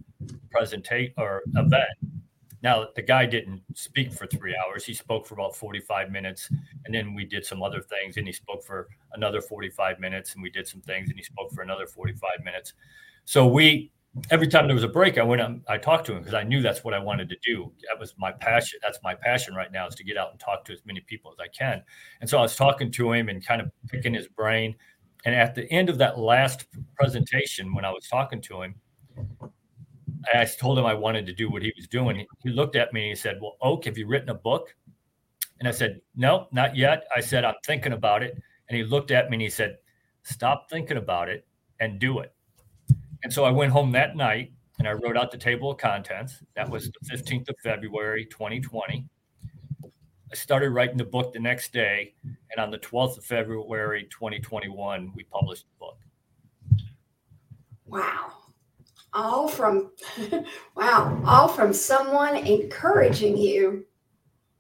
presentation 0.52 1.14
or 1.18 1.44
event. 1.56 1.88
Now, 2.68 2.88
the 2.98 3.02
guy 3.02 3.26
didn't 3.26 3.62
speak 3.76 4.12
for 4.12 4.28
three 4.28 4.54
hours. 4.54 4.84
He 4.84 4.94
spoke 4.94 5.26
for 5.26 5.36
about 5.36 5.56
45 5.56 6.12
minutes. 6.12 6.50
And 6.84 6.94
then 6.94 7.14
we 7.14 7.24
did 7.24 7.46
some 7.46 7.64
other 7.64 7.80
things. 7.80 8.18
And 8.18 8.28
he 8.28 8.34
spoke 8.34 8.62
for 8.62 8.90
another 9.14 9.40
45 9.40 10.02
minutes. 10.02 10.34
And 10.34 10.44
we 10.44 10.50
did 10.50 10.68
some 10.68 10.82
things. 10.82 11.08
And 11.10 11.18
he 11.18 11.24
spoke 11.24 11.54
for 11.54 11.62
another 11.62 11.88
45 11.88 12.44
minutes. 12.44 12.74
So 13.24 13.48
we, 13.48 13.94
every 14.32 14.50
time 14.50 14.68
there 14.68 14.74
was 14.74 14.84
a 14.84 14.90
break, 14.90 15.18
I 15.18 15.24
went 15.24 15.40
and 15.40 15.62
I 15.70 15.78
talked 15.78 16.08
to 16.08 16.12
him 16.12 16.20
because 16.20 16.34
I 16.34 16.44
knew 16.44 16.62
that's 16.62 16.84
what 16.84 16.94
I 16.94 17.00
wanted 17.00 17.30
to 17.30 17.38
do. 17.42 17.72
That 17.90 17.98
was 17.98 18.14
my 18.18 18.34
passion. 18.34 18.80
That's 18.84 19.00
my 19.02 19.16
passion 19.16 19.56
right 19.56 19.72
now 19.72 19.88
is 19.88 19.96
to 19.96 20.04
get 20.04 20.18
out 20.18 20.32
and 20.32 20.40
talk 20.42 20.66
to 20.66 20.74
as 20.74 20.82
many 20.86 21.00
people 21.00 21.32
as 21.32 21.38
I 21.40 21.48
can. 21.58 21.82
And 22.20 22.30
so 22.30 22.38
I 22.38 22.42
was 22.42 22.58
talking 22.58 22.92
to 22.92 23.14
him 23.14 23.30
and 23.30 23.46
kind 23.46 23.62
of 23.62 23.72
picking 23.88 24.14
his 24.14 24.28
brain. 24.28 24.76
And 25.24 25.34
at 25.34 25.56
the 25.56 25.72
end 25.72 25.88
of 25.88 25.98
that 26.00 26.20
last 26.20 26.66
presentation, 26.98 27.74
when 27.74 27.86
I 27.86 27.92
was 27.92 28.10
talking 28.10 28.42
to 28.42 28.64
him, 28.64 28.76
I 30.34 30.46
told 30.46 30.78
him 30.78 30.86
I 30.86 30.94
wanted 30.94 31.26
to 31.28 31.34
do 31.34 31.50
what 31.50 31.62
he 31.62 31.74
was 31.76 31.88
doing. 31.88 32.26
He 32.44 32.50
looked 32.50 32.76
at 32.76 32.94
me 32.94 33.02
and 33.02 33.10
he 33.10 33.16
said, 33.16 33.40
Well, 33.42 33.58
Oak, 33.62 33.86
have 33.86 33.98
you 33.98 34.08
written 34.08 34.30
a 34.30 34.36
book? 34.36 34.76
And 35.60 35.68
I 35.68 35.72
said, 35.72 36.02
No, 36.16 36.48
not 36.52 36.76
yet. 36.76 37.06
I 37.16 37.22
said, 37.22 37.46
I'm 37.46 37.56
thinking 37.66 37.94
about 37.94 38.24
it. 38.24 38.38
And 38.70 38.78
he 38.78 38.84
looked 38.84 39.12
at 39.12 39.30
me 39.30 39.36
and 39.36 39.42
he 39.42 39.50
said, 39.50 39.78
Stop 40.24 40.70
thinking 40.70 40.98
about 40.98 41.30
it 41.30 41.46
and 41.80 42.00
do 42.00 42.20
it. 42.20 42.34
And 43.24 43.32
so 43.32 43.46
I 43.46 43.52
went 43.52 43.72
home 43.72 43.92
that 43.94 44.16
night 44.16 44.52
and 44.80 44.88
I 44.88 44.94
wrote 44.94 45.18
out 45.18 45.32
the 45.32 45.38
table 45.38 45.72
of 45.72 45.78
contents. 45.78 46.44
That 46.56 46.70
was 46.70 46.92
the 46.92 47.16
15th 47.16 47.50
of 47.50 47.56
February, 47.64 48.26
2020. 48.26 49.06
I 49.84 50.36
started 50.36 50.72
writing 50.72 50.98
the 50.98 51.06
book 51.06 51.34
the 51.34 51.40
next 51.40 51.72
day. 51.72 52.14
And 52.24 52.60
on 52.60 52.70
the 52.70 52.80
12th 52.80 53.18
of 53.18 53.26
February, 53.26 54.08
2021, 54.12 55.14
we 55.16 55.24
published 55.24 55.66
the 55.66 55.80
book. 55.80 55.98
Wow 57.86 58.47
all 59.18 59.48
from 59.48 59.92
wow 60.76 61.22
all 61.26 61.48
from 61.48 61.74
someone 61.74 62.38
encouraging 62.38 63.36
you. 63.38 63.86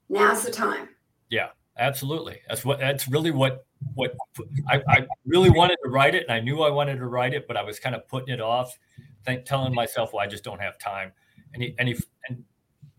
Now's 0.09 0.43
the 0.43 0.51
time. 0.51 0.89
Yeah 1.29 1.49
absolutely. 1.79 2.41
That's 2.47 2.65
what 2.65 2.79
that's 2.79 3.07
really 3.07 3.31
what 3.31 3.65
what 3.93 4.15
I, 4.69 4.81
I 4.87 5.07
really 5.25 5.49
wanted 5.49 5.77
to 5.83 5.89
write 5.89 6.15
it 6.15 6.23
and 6.23 6.31
i 6.31 6.39
knew 6.39 6.63
i 6.63 6.69
wanted 6.71 6.95
to 6.95 7.05
write 7.05 7.35
it 7.35 7.47
but 7.47 7.55
i 7.55 7.61
was 7.61 7.79
kind 7.79 7.95
of 7.95 8.07
putting 8.07 8.33
it 8.33 8.41
off 8.41 8.75
think, 9.23 9.45
telling 9.45 9.71
myself 9.71 10.13
well 10.13 10.23
i 10.23 10.27
just 10.27 10.43
don't 10.43 10.59
have 10.59 10.79
time. 10.79 11.11
And 11.53 11.61
he 11.61 11.75
and 11.77 11.87
he 11.87 11.97
and 12.27 12.43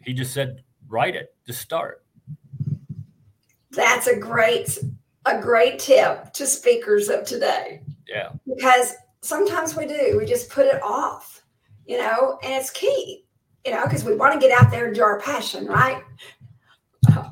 he 0.01 0.13
just 0.13 0.33
said 0.33 0.63
write 0.89 1.17
it 1.17 1.35
just 1.47 1.61
start. 1.61 2.05
That's 3.71 4.07
a 4.07 4.17
great 4.17 4.79
a 5.27 5.41
great 5.41 5.79
tip 5.79 6.33
to 6.35 6.47
speakers 6.47 7.09
of 7.09 7.25
today. 7.25 7.83
Yeah. 8.09 8.31
Because 8.47 8.95
sometimes 9.21 9.77
we 9.77 9.87
do 9.87 10.17
we 10.17 10.25
just 10.25 10.49
put 10.49 10.67
it 10.67 10.81
off 10.83 11.43
you 11.89 11.97
know, 11.97 12.39
and 12.43 12.53
it's 12.53 12.71
key, 12.71 13.25
you 13.65 13.73
know, 13.73 13.83
because 13.85 14.05
we 14.05 14.15
want 14.15 14.35
to 14.35 14.47
get 14.47 14.57
out 14.57 14.71
there 14.71 14.87
and 14.87 14.95
do 14.95 15.03
our 15.03 15.19
passion, 15.21 15.67
right? 15.67 16.03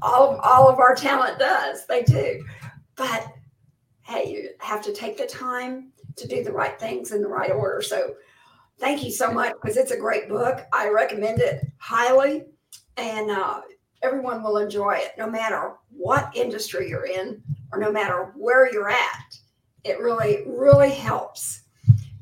All 0.01 0.33
of, 0.33 0.41
all 0.41 0.69
of 0.69 0.79
our 0.79 0.95
talent 0.95 1.39
does, 1.39 1.87
they 1.87 2.03
do. 2.03 2.43
But 2.97 3.27
hey, 4.03 4.33
you 4.33 4.49
have 4.61 4.83
to 4.85 4.95
take 4.95 5.19
the 5.19 5.27
time 5.27 5.93
to 6.17 6.27
do 6.27 6.43
the 6.43 6.53
right 6.53 6.81
things 6.81 7.13
in 7.13 7.21
the 7.21 7.29
right 7.29 7.51
order. 7.51 7.83
So 7.83 8.15
thank 8.79 9.05
you 9.05 9.11
so 9.11 9.31
much 9.31 9.53
because 9.61 9.77
it's 9.77 9.91
a 9.91 9.99
great 9.99 10.29
book. 10.29 10.65
I 10.73 10.89
recommend 10.89 11.41
it 11.41 11.67
highly, 11.77 12.45
and 12.97 13.31
uh, 13.31 13.61
everyone 14.03 14.43
will 14.43 14.57
enjoy 14.57 14.95
it 14.95 15.13
no 15.19 15.29
matter 15.29 15.75
what 15.91 16.35
industry 16.35 16.89
you're 16.89 17.07
in 17.07 17.43
or 17.73 17.79
no 17.79 17.93
matter 17.93 18.33
where 18.37 18.73
you're 18.73 18.89
at. 18.89 19.37
It 19.85 20.01
really, 20.01 20.45
really 20.47 20.91
helps 20.91 21.66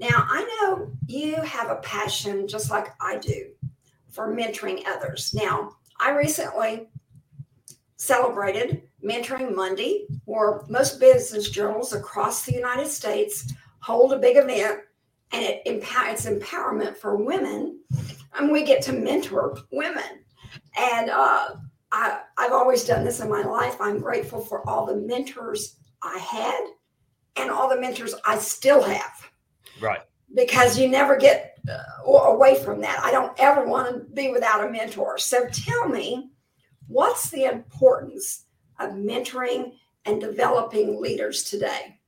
now, 0.01 0.27
I 0.29 0.45
know 0.45 0.91
you 1.07 1.37
have 1.37 1.71
a 1.71 1.77
passion 1.77 2.49
just 2.49 2.71
like 2.71 2.89
I 3.01 3.19
do 3.19 3.51
for 4.11 4.35
mentoring 4.35 4.83
others. 4.87 5.35
Now, 5.35 5.73
I 6.01 6.11
recently 6.11 6.89
celebrated 7.97 8.83
Mentoring 9.03 9.55
Monday, 9.55 10.07
where 10.25 10.63
most 10.69 10.99
business 10.99 11.51
journals 11.51 11.93
across 11.93 12.45
the 12.45 12.55
United 12.55 12.89
States 12.89 13.53
hold 13.81 14.13
a 14.13 14.19
big 14.19 14.37
event 14.37 14.81
and 15.33 15.45
it 15.45 15.63
empower, 15.67 16.09
it's 16.09 16.27
empowerment 16.27 16.97
for 16.97 17.17
women. 17.17 17.81
And 18.37 18.51
we 18.51 18.65
get 18.65 18.83
to 18.83 18.93
mentor 18.93 19.59
women. 19.71 20.25
And 20.77 21.11
uh, 21.11 21.57
I, 21.93 22.21
I've 22.37 22.53
always 22.53 22.85
done 22.85 23.05
this 23.05 23.21
in 23.21 23.29
my 23.29 23.43
life. 23.43 23.77
I'm 23.81 24.01
grateful 24.01 24.41
for 24.41 24.69
all 24.69 24.87
the 24.87 24.97
mentors 24.97 25.77
I 26.03 26.19
had 26.19 26.65
and 27.37 27.51
all 27.51 27.69
the 27.69 27.81
mentors 27.81 28.15
I 28.25 28.39
still 28.39 28.83
have. 28.83 29.31
Right. 29.81 30.01
Because 30.35 30.79
you 30.79 30.89
never 30.89 31.17
get 31.17 31.59
uh, 31.69 32.11
away 32.11 32.63
from 32.63 32.81
that. 32.81 33.01
I 33.03 33.11
don't 33.11 33.33
ever 33.39 33.67
want 33.67 33.93
to 33.93 34.15
be 34.15 34.31
without 34.31 34.67
a 34.67 34.71
mentor. 34.71 35.19
So 35.19 35.47
tell 35.49 35.89
me, 35.89 36.31
what's 36.89 37.31
the 37.31 37.45
importance 37.45 38.47
of 38.81 38.93
mentoring 38.93 39.75
and 40.05 40.21
developing 40.21 41.01
leaders 41.01 41.45
today? 41.45 42.01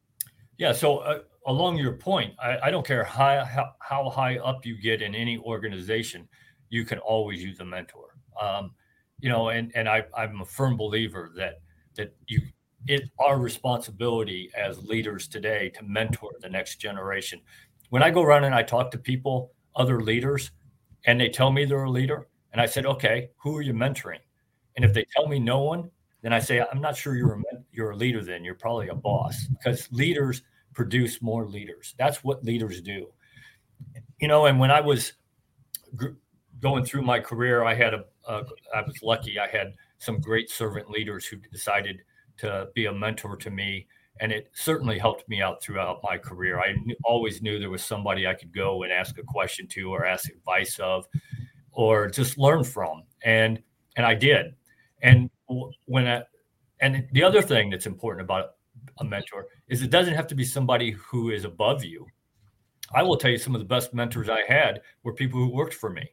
Yeah. 0.59 0.73
So, 0.73 0.99
uh, 0.99 1.21
along 1.47 1.79
your 1.79 1.93
point, 1.93 2.35
I, 2.43 2.59
I 2.65 2.71
don't 2.71 2.87
care 2.87 3.05
how, 3.05 3.45
how, 3.45 3.73
how, 3.79 4.11
high 4.11 4.39
up 4.39 4.67
you 4.67 4.81
get 4.81 5.01
in 5.01 5.15
any 5.15 5.39
organization, 5.39 6.29
you 6.71 6.85
can 6.85 6.99
always 6.99 7.43
use 7.43 7.61
a 7.61 7.65
mentor. 7.65 8.17
Um, 8.41 8.73
you 9.21 9.29
know, 9.29 9.51
and, 9.51 9.71
and 9.75 9.89
I, 9.89 10.05
I'm 10.17 10.41
a 10.41 10.45
firm 10.45 10.77
believer 10.77 11.33
that 11.37 11.61
that 11.97 12.15
you 12.27 12.41
it's 12.89 13.09
our 13.19 13.39
responsibility 13.39 14.51
as 14.57 14.85
leaders 14.85 15.29
today 15.29 15.71
to 15.71 15.83
mentor 15.83 16.33
the 16.41 16.49
next 16.49 16.77
generation 16.77 17.41
when 17.91 18.03
I 18.03 18.11
go 18.11 18.23
around 18.23 18.45
and 18.45 18.55
I 18.55 18.63
talk 18.63 18.91
to 18.93 18.99
people, 18.99 19.53
other 19.75 20.03
leaders, 20.03 20.51
and 21.05 21.21
they 21.21 21.29
tell 21.29 21.53
me 21.53 21.65
they're 21.65 21.85
a 21.85 21.91
leader, 21.91 22.29
and 22.53 22.61
I 22.61 22.67
said, 22.67 22.87
okay, 22.87 23.31
who 23.37 23.57
are 23.57 23.63
you 23.63 23.73
mentoring? 23.73 24.19
And 24.77 24.85
if 24.85 24.93
they 24.93 25.07
tell 25.15 25.29
me 25.29 25.39
no 25.39 25.61
one, 25.61 25.91
then 26.23 26.33
I 26.33 26.41
say, 26.41 26.61
I'm 26.61 26.81
not 26.81 26.97
sure 26.97 27.15
you're 27.15 27.35
a, 27.35 27.43
you're 27.73 27.91
a 27.91 27.97
leader. 27.97 28.23
Then 28.23 28.45
you're 28.45 28.55
probably 28.55 28.89
a 28.89 28.95
boss 28.95 29.47
because 29.47 29.89
leaders 29.93 30.43
produce 30.75 31.23
more 31.23 31.47
leaders. 31.47 31.95
That's 31.99 32.25
what 32.25 32.45
leaders 32.45 32.81
do. 32.81 33.09
You 34.21 34.29
know, 34.29 34.47
and 34.47 34.59
when 34.59 34.71
I 34.71 34.81
was 34.81 35.13
going 36.61 36.85
through 36.85 37.03
my 37.03 37.21
career, 37.21 37.65
I 37.65 37.75
had 37.75 37.95
a, 37.95 38.05
a 38.27 38.43
I 38.75 38.83
was 38.83 39.03
lucky. 39.03 39.39
I 39.39 39.47
had 39.47 39.75
some 39.99 40.21
great 40.21 40.51
servant 40.51 40.91
leaders 40.91 41.27
who 41.27 41.37
decided 41.53 42.03
to 42.39 42.69
be 42.75 42.87
a 42.87 42.93
mentor 42.93 43.37
to 43.37 43.51
me, 43.51 43.87
and 44.21 44.33
it 44.33 44.51
certainly 44.55 44.99
helped 44.99 45.29
me 45.29 45.43
out 45.43 45.63
throughout 45.63 46.01
my 46.03 46.19
career. 46.19 46.61
I 46.61 46.73
knew, 46.85 46.97
always 47.05 47.43
knew 47.43 47.59
there 47.59 47.71
was 47.71 47.85
somebody 47.85 48.27
I 48.27 48.35
could 48.35 48.53
go 48.53 48.83
and 48.83 48.93
ask 48.93 49.19
a 49.19 49.23
question 49.23 49.67
to, 49.69 49.93
or 49.93 50.07
ask 50.07 50.31
advice 50.31 50.79
of, 50.79 51.07
or 51.73 52.09
just 52.09 52.39
learn 52.39 52.65
from, 52.65 53.03
and 53.25 53.63
and 53.97 54.07
I 54.07 54.15
did. 54.15 54.55
And 55.03 55.31
when 55.87 56.07
I, 56.07 56.23
and 56.81 57.07
the 57.13 57.23
other 57.23 57.43
thing 57.43 57.71
that's 57.71 57.87
important 57.87 58.25
about 58.25 58.55
a 58.99 59.05
mentor 59.05 59.47
is 59.69 59.83
it 59.83 59.91
doesn't 59.91 60.15
have 60.15 60.27
to 60.29 60.35
be 60.35 60.45
somebody 60.45 60.93
who 60.93 61.31
is 61.31 61.45
above 61.45 61.85
you. 61.85 62.07
I 62.95 63.03
will 63.03 63.17
tell 63.17 63.31
you 63.31 63.39
some 63.39 63.55
of 63.55 63.61
the 63.61 63.67
best 63.67 63.93
mentors 63.95 64.29
I 64.29 64.43
had 64.47 64.81
were 65.03 65.13
people 65.13 65.41
who 65.41 65.53
worked 65.53 65.75
for 65.75 65.91
me. 65.91 66.09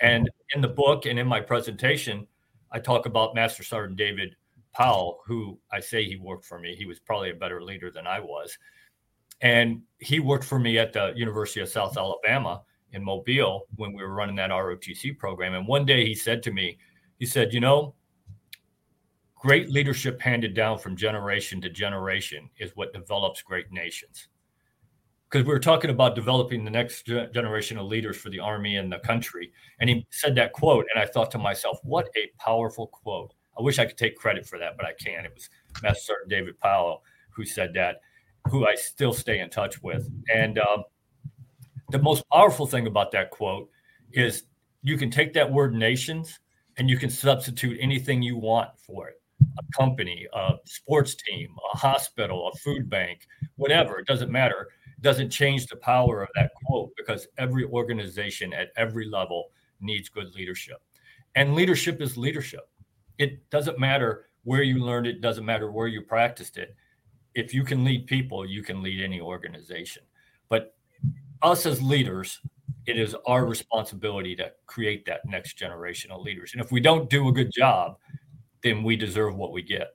And 0.00 0.30
in 0.54 0.60
the 0.60 0.68
book 0.68 1.06
and 1.06 1.18
in 1.18 1.26
my 1.26 1.40
presentation, 1.40 2.26
I 2.72 2.78
talk 2.78 3.06
about 3.06 3.34
Master 3.34 3.62
Sergeant 3.62 3.96
David 3.96 4.36
Powell, 4.78 5.20
who 5.26 5.58
I 5.72 5.80
say 5.80 6.04
he 6.04 6.16
worked 6.16 6.44
for 6.44 6.58
me. 6.58 6.76
He 6.76 6.86
was 6.86 7.00
probably 7.00 7.30
a 7.30 7.34
better 7.34 7.60
leader 7.62 7.90
than 7.90 8.06
I 8.06 8.20
was. 8.20 8.56
And 9.40 9.82
he 9.98 10.20
worked 10.20 10.44
for 10.44 10.58
me 10.58 10.78
at 10.78 10.92
the 10.92 11.12
University 11.16 11.60
of 11.60 11.68
South 11.68 11.96
Alabama 11.96 12.62
in 12.92 13.04
Mobile 13.04 13.62
when 13.76 13.92
we 13.92 14.02
were 14.02 14.14
running 14.14 14.36
that 14.36 14.50
ROTC 14.50 15.18
program. 15.18 15.54
And 15.54 15.66
one 15.66 15.84
day 15.84 16.06
he 16.06 16.14
said 16.14 16.42
to 16.44 16.52
me, 16.52 16.78
he 17.18 17.26
said, 17.26 17.52
You 17.52 17.60
know, 17.60 17.94
great 19.34 19.68
leadership 19.68 20.20
handed 20.20 20.54
down 20.54 20.78
from 20.78 20.96
generation 20.96 21.60
to 21.62 21.70
generation 21.70 22.48
is 22.58 22.70
what 22.76 22.92
develops 22.92 23.42
great 23.42 23.70
nations 23.72 24.28
because 25.30 25.46
we 25.46 25.52
were 25.52 25.60
talking 25.60 25.90
about 25.90 26.14
developing 26.14 26.64
the 26.64 26.70
next 26.70 27.04
generation 27.06 27.76
of 27.76 27.86
leaders 27.86 28.16
for 28.16 28.30
the 28.30 28.40
army 28.40 28.76
and 28.76 28.90
the 28.90 28.98
country. 29.00 29.52
And 29.78 29.90
he 29.90 30.06
said 30.10 30.34
that 30.36 30.52
quote, 30.52 30.86
and 30.92 31.02
I 31.02 31.06
thought 31.06 31.30
to 31.32 31.38
myself, 31.38 31.78
what 31.82 32.08
a 32.16 32.30
powerful 32.38 32.86
quote. 32.86 33.34
I 33.58 33.62
wish 33.62 33.78
I 33.78 33.86
could 33.86 33.96
take 33.96 34.16
credit 34.16 34.46
for 34.46 34.58
that, 34.58 34.76
but 34.76 34.86
I 34.86 34.92
can't. 34.92 35.26
It 35.26 35.32
was 35.34 35.50
Master 35.82 36.00
Sergeant 36.00 36.30
David 36.30 36.58
Powell 36.60 37.02
who 37.30 37.44
said 37.44 37.72
that, 37.74 38.00
who 38.50 38.66
I 38.66 38.74
still 38.74 39.12
stay 39.12 39.40
in 39.40 39.50
touch 39.50 39.82
with. 39.82 40.08
And 40.32 40.58
um, 40.58 40.84
the 41.90 41.98
most 41.98 42.24
powerful 42.32 42.66
thing 42.66 42.86
about 42.86 43.12
that 43.12 43.30
quote 43.30 43.70
is 44.12 44.44
you 44.82 44.96
can 44.96 45.10
take 45.10 45.32
that 45.34 45.50
word 45.50 45.74
nations 45.74 46.38
and 46.76 46.88
you 46.88 46.96
can 46.96 47.10
substitute 47.10 47.78
anything 47.80 48.22
you 48.22 48.36
want 48.36 48.70
for 48.78 49.08
it 49.08 49.14
a 49.40 49.76
company, 49.76 50.26
a 50.32 50.54
sports 50.64 51.14
team, 51.14 51.54
a 51.72 51.76
hospital, 51.76 52.50
a 52.52 52.58
food 52.58 52.90
bank, 52.90 53.26
whatever, 53.56 53.98
it 53.98 54.06
doesn't 54.06 54.32
matter 54.32 54.68
It 54.96 55.02
doesn't 55.02 55.30
change 55.30 55.66
the 55.66 55.76
power 55.76 56.22
of 56.22 56.28
that 56.34 56.50
quote 56.64 56.90
because 56.96 57.28
every 57.38 57.64
organization 57.64 58.52
at 58.52 58.70
every 58.76 59.08
level 59.08 59.50
needs 59.80 60.08
good 60.08 60.34
leadership. 60.34 60.78
And 61.36 61.54
leadership 61.54 62.00
is 62.00 62.16
leadership. 62.16 62.68
It 63.18 63.48
doesn't 63.50 63.78
matter 63.78 64.26
where 64.44 64.62
you 64.62 64.78
learned 64.78 65.06
it, 65.06 65.20
doesn't 65.20 65.44
matter 65.44 65.70
where 65.70 65.88
you 65.88 66.02
practiced 66.02 66.56
it. 66.56 66.74
If 67.34 67.52
you 67.52 67.64
can 67.64 67.84
lead 67.84 68.06
people, 68.06 68.46
you 68.46 68.62
can 68.62 68.82
lead 68.82 69.02
any 69.02 69.20
organization. 69.20 70.02
But 70.48 70.74
us 71.42 71.66
as 71.66 71.82
leaders, 71.82 72.40
it 72.86 72.98
is 72.98 73.14
our 73.26 73.44
responsibility 73.44 74.34
to 74.36 74.52
create 74.66 75.04
that 75.06 75.20
next 75.26 75.54
generation 75.54 76.10
of 76.10 76.22
leaders. 76.22 76.52
And 76.52 76.62
if 76.62 76.72
we 76.72 76.80
don't 76.80 77.10
do 77.10 77.28
a 77.28 77.32
good 77.32 77.52
job, 77.52 77.98
then 78.62 78.82
we 78.82 78.96
deserve 78.96 79.36
what 79.36 79.52
we 79.52 79.62
get. 79.62 79.94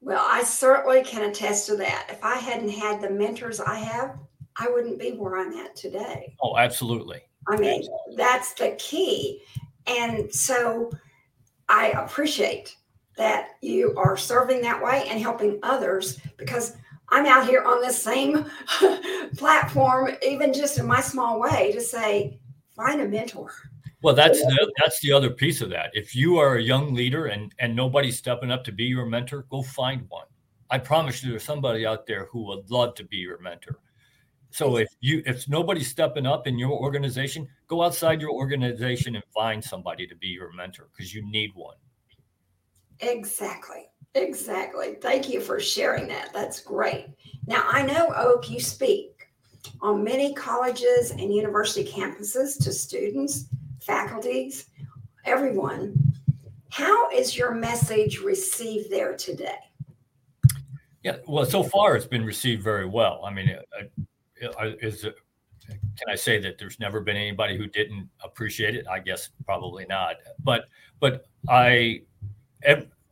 Well, 0.00 0.24
I 0.24 0.44
certainly 0.44 1.02
can 1.02 1.28
attest 1.28 1.66
to 1.66 1.76
that. 1.78 2.06
If 2.08 2.24
I 2.24 2.36
hadn't 2.36 2.68
had 2.68 3.00
the 3.00 3.10
mentors 3.10 3.58
I 3.58 3.74
have, 3.74 4.16
I 4.56 4.68
wouldn't 4.68 5.00
be 5.00 5.10
where 5.10 5.36
I'm 5.36 5.52
at 5.54 5.74
today. 5.74 6.36
Oh, 6.40 6.56
absolutely. 6.56 7.22
I 7.48 7.56
mean, 7.56 7.80
absolutely. 7.80 8.16
that's 8.16 8.54
the 8.54 8.76
key. 8.78 9.42
And 9.86 10.32
so 10.32 10.90
I 11.68 11.88
appreciate 11.90 12.76
that 13.16 13.50
you 13.62 13.94
are 13.96 14.16
serving 14.16 14.62
that 14.62 14.82
way 14.82 15.06
and 15.08 15.20
helping 15.20 15.58
others 15.62 16.20
because 16.36 16.76
I'm 17.08 17.26
out 17.26 17.46
here 17.46 17.62
on 17.62 17.80
this 17.80 18.00
same 18.00 18.44
platform, 19.36 20.10
even 20.26 20.52
just 20.52 20.78
in 20.78 20.86
my 20.86 21.00
small 21.00 21.40
way, 21.40 21.72
to 21.72 21.80
say, 21.80 22.38
find 22.74 23.00
a 23.00 23.08
mentor. 23.08 23.52
Well, 24.02 24.14
that's 24.14 24.40
the 24.40 24.72
that's 24.78 25.00
the 25.00 25.12
other 25.12 25.30
piece 25.30 25.60
of 25.62 25.70
that. 25.70 25.90
If 25.94 26.14
you 26.14 26.36
are 26.36 26.56
a 26.56 26.62
young 26.62 26.94
leader 26.94 27.26
and 27.26 27.52
and 27.58 27.74
nobody's 27.74 28.18
stepping 28.18 28.50
up 28.50 28.62
to 28.64 28.72
be 28.72 28.84
your 28.84 29.06
mentor, 29.06 29.46
go 29.50 29.62
find 29.62 30.04
one. 30.08 30.26
I 30.70 30.78
promise 30.78 31.22
you, 31.22 31.30
there's 31.30 31.44
somebody 31.44 31.86
out 31.86 32.06
there 32.06 32.26
who 32.26 32.44
would 32.46 32.70
love 32.70 32.94
to 32.96 33.04
be 33.04 33.16
your 33.16 33.40
mentor. 33.40 33.78
So 34.50 34.76
if 34.76 34.88
you 35.00 35.22
if 35.26 35.48
nobody's 35.48 35.90
stepping 35.90 36.26
up 36.26 36.46
in 36.46 36.58
your 36.58 36.72
organization, 36.72 37.46
go 37.66 37.82
outside 37.82 38.20
your 38.20 38.30
organization 38.30 39.14
and 39.16 39.24
find 39.34 39.62
somebody 39.62 40.06
to 40.06 40.16
be 40.16 40.28
your 40.28 40.52
mentor 40.52 40.88
because 40.96 41.14
you 41.14 41.28
need 41.30 41.50
one. 41.54 41.76
Exactly. 43.00 43.88
Exactly. 44.14 44.96
Thank 45.02 45.28
you 45.28 45.40
for 45.40 45.60
sharing 45.60 46.08
that. 46.08 46.32
That's 46.32 46.60
great. 46.60 47.08
Now 47.46 47.64
I 47.68 47.82
know 47.82 48.12
Oak, 48.16 48.50
you 48.50 48.60
speak 48.60 49.28
on 49.82 50.02
many 50.02 50.32
colleges 50.32 51.10
and 51.10 51.34
university 51.34 51.84
campuses 51.90 52.62
to 52.62 52.72
students 52.72 53.46
faculties, 53.86 54.66
everyone. 55.24 56.12
How 56.70 57.08
is 57.10 57.36
your 57.36 57.54
message 57.54 58.18
received 58.20 58.90
there 58.90 59.16
today? 59.16 59.58
Yeah, 61.04 61.18
well, 61.28 61.46
so 61.46 61.62
far 61.62 61.94
it's 61.94 62.06
been 62.06 62.24
received 62.24 62.64
very 62.64 62.84
well. 62.84 63.22
I 63.24 63.32
mean, 63.32 63.56
is 64.40 65.06
can 65.68 66.08
I 66.08 66.14
say 66.14 66.38
that 66.40 66.58
there's 66.58 66.78
never 66.78 67.00
been 67.00 67.16
anybody 67.16 67.56
who 67.56 67.66
didn't 67.66 68.08
appreciate 68.22 68.76
it? 68.76 68.86
I 68.88 69.00
guess 69.00 69.30
probably 69.44 69.86
not. 69.88 70.16
But 70.42 70.66
but 71.00 71.26
I, 71.48 72.02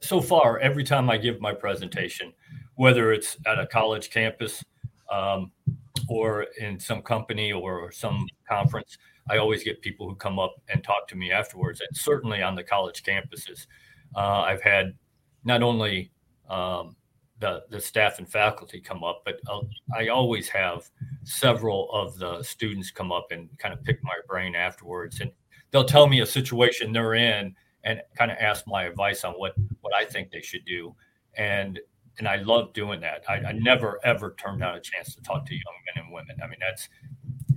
so 0.00 0.20
far, 0.20 0.58
every 0.58 0.84
time 0.84 1.10
I 1.10 1.16
give 1.16 1.40
my 1.40 1.52
presentation, 1.52 2.32
whether 2.76 3.12
it's 3.12 3.36
at 3.46 3.58
a 3.58 3.66
college 3.66 4.10
campus 4.10 4.62
um, 5.10 5.50
or 6.08 6.46
in 6.58 6.78
some 6.78 7.02
company 7.02 7.52
or 7.52 7.90
some 7.92 8.26
conference, 8.48 8.98
I 9.28 9.38
always 9.38 9.64
get 9.64 9.80
people 9.80 10.08
who 10.08 10.14
come 10.16 10.38
up 10.38 10.54
and 10.68 10.82
talk 10.82 11.08
to 11.08 11.16
me 11.16 11.32
afterwards. 11.32 11.80
And 11.80 11.96
certainly 11.96 12.42
on 12.42 12.54
the 12.54 12.62
college 12.62 13.02
campuses, 13.02 13.66
uh, 14.14 14.42
I've 14.42 14.62
had 14.62 14.94
not 15.44 15.62
only 15.62 16.10
um, 16.48 16.96
the 17.40 17.64
the 17.70 17.80
staff 17.80 18.18
and 18.18 18.28
faculty 18.28 18.80
come 18.80 19.02
up, 19.02 19.22
but 19.24 19.40
uh, 19.48 19.60
I 19.96 20.08
always 20.08 20.48
have 20.48 20.90
several 21.24 21.90
of 21.92 22.18
the 22.18 22.42
students 22.42 22.90
come 22.90 23.12
up 23.12 23.32
and 23.32 23.48
kind 23.58 23.74
of 23.74 23.82
pick 23.82 24.02
my 24.02 24.18
brain 24.28 24.54
afterwards, 24.54 25.20
and 25.20 25.30
they'll 25.70 25.84
tell 25.84 26.06
me 26.06 26.20
a 26.20 26.26
situation 26.26 26.92
they're 26.92 27.14
in 27.14 27.54
and 27.82 28.00
kind 28.16 28.30
of 28.30 28.38
ask 28.38 28.66
my 28.66 28.84
advice 28.84 29.24
on 29.24 29.34
what 29.34 29.54
what 29.80 29.94
I 29.94 30.04
think 30.04 30.30
they 30.30 30.40
should 30.40 30.64
do. 30.64 30.94
And 31.36 31.80
and 32.18 32.28
I 32.28 32.36
love 32.36 32.72
doing 32.72 33.00
that. 33.00 33.24
I, 33.28 33.34
I 33.36 33.52
never 33.52 34.00
ever 34.04 34.36
turn 34.38 34.60
down 34.60 34.76
a 34.76 34.80
chance 34.80 35.14
to 35.14 35.22
talk 35.22 35.44
to 35.46 35.54
young 35.54 35.62
men 35.94 36.04
and 36.04 36.12
women. 36.12 36.36
I 36.42 36.46
mean, 36.46 36.60
that's 36.60 36.88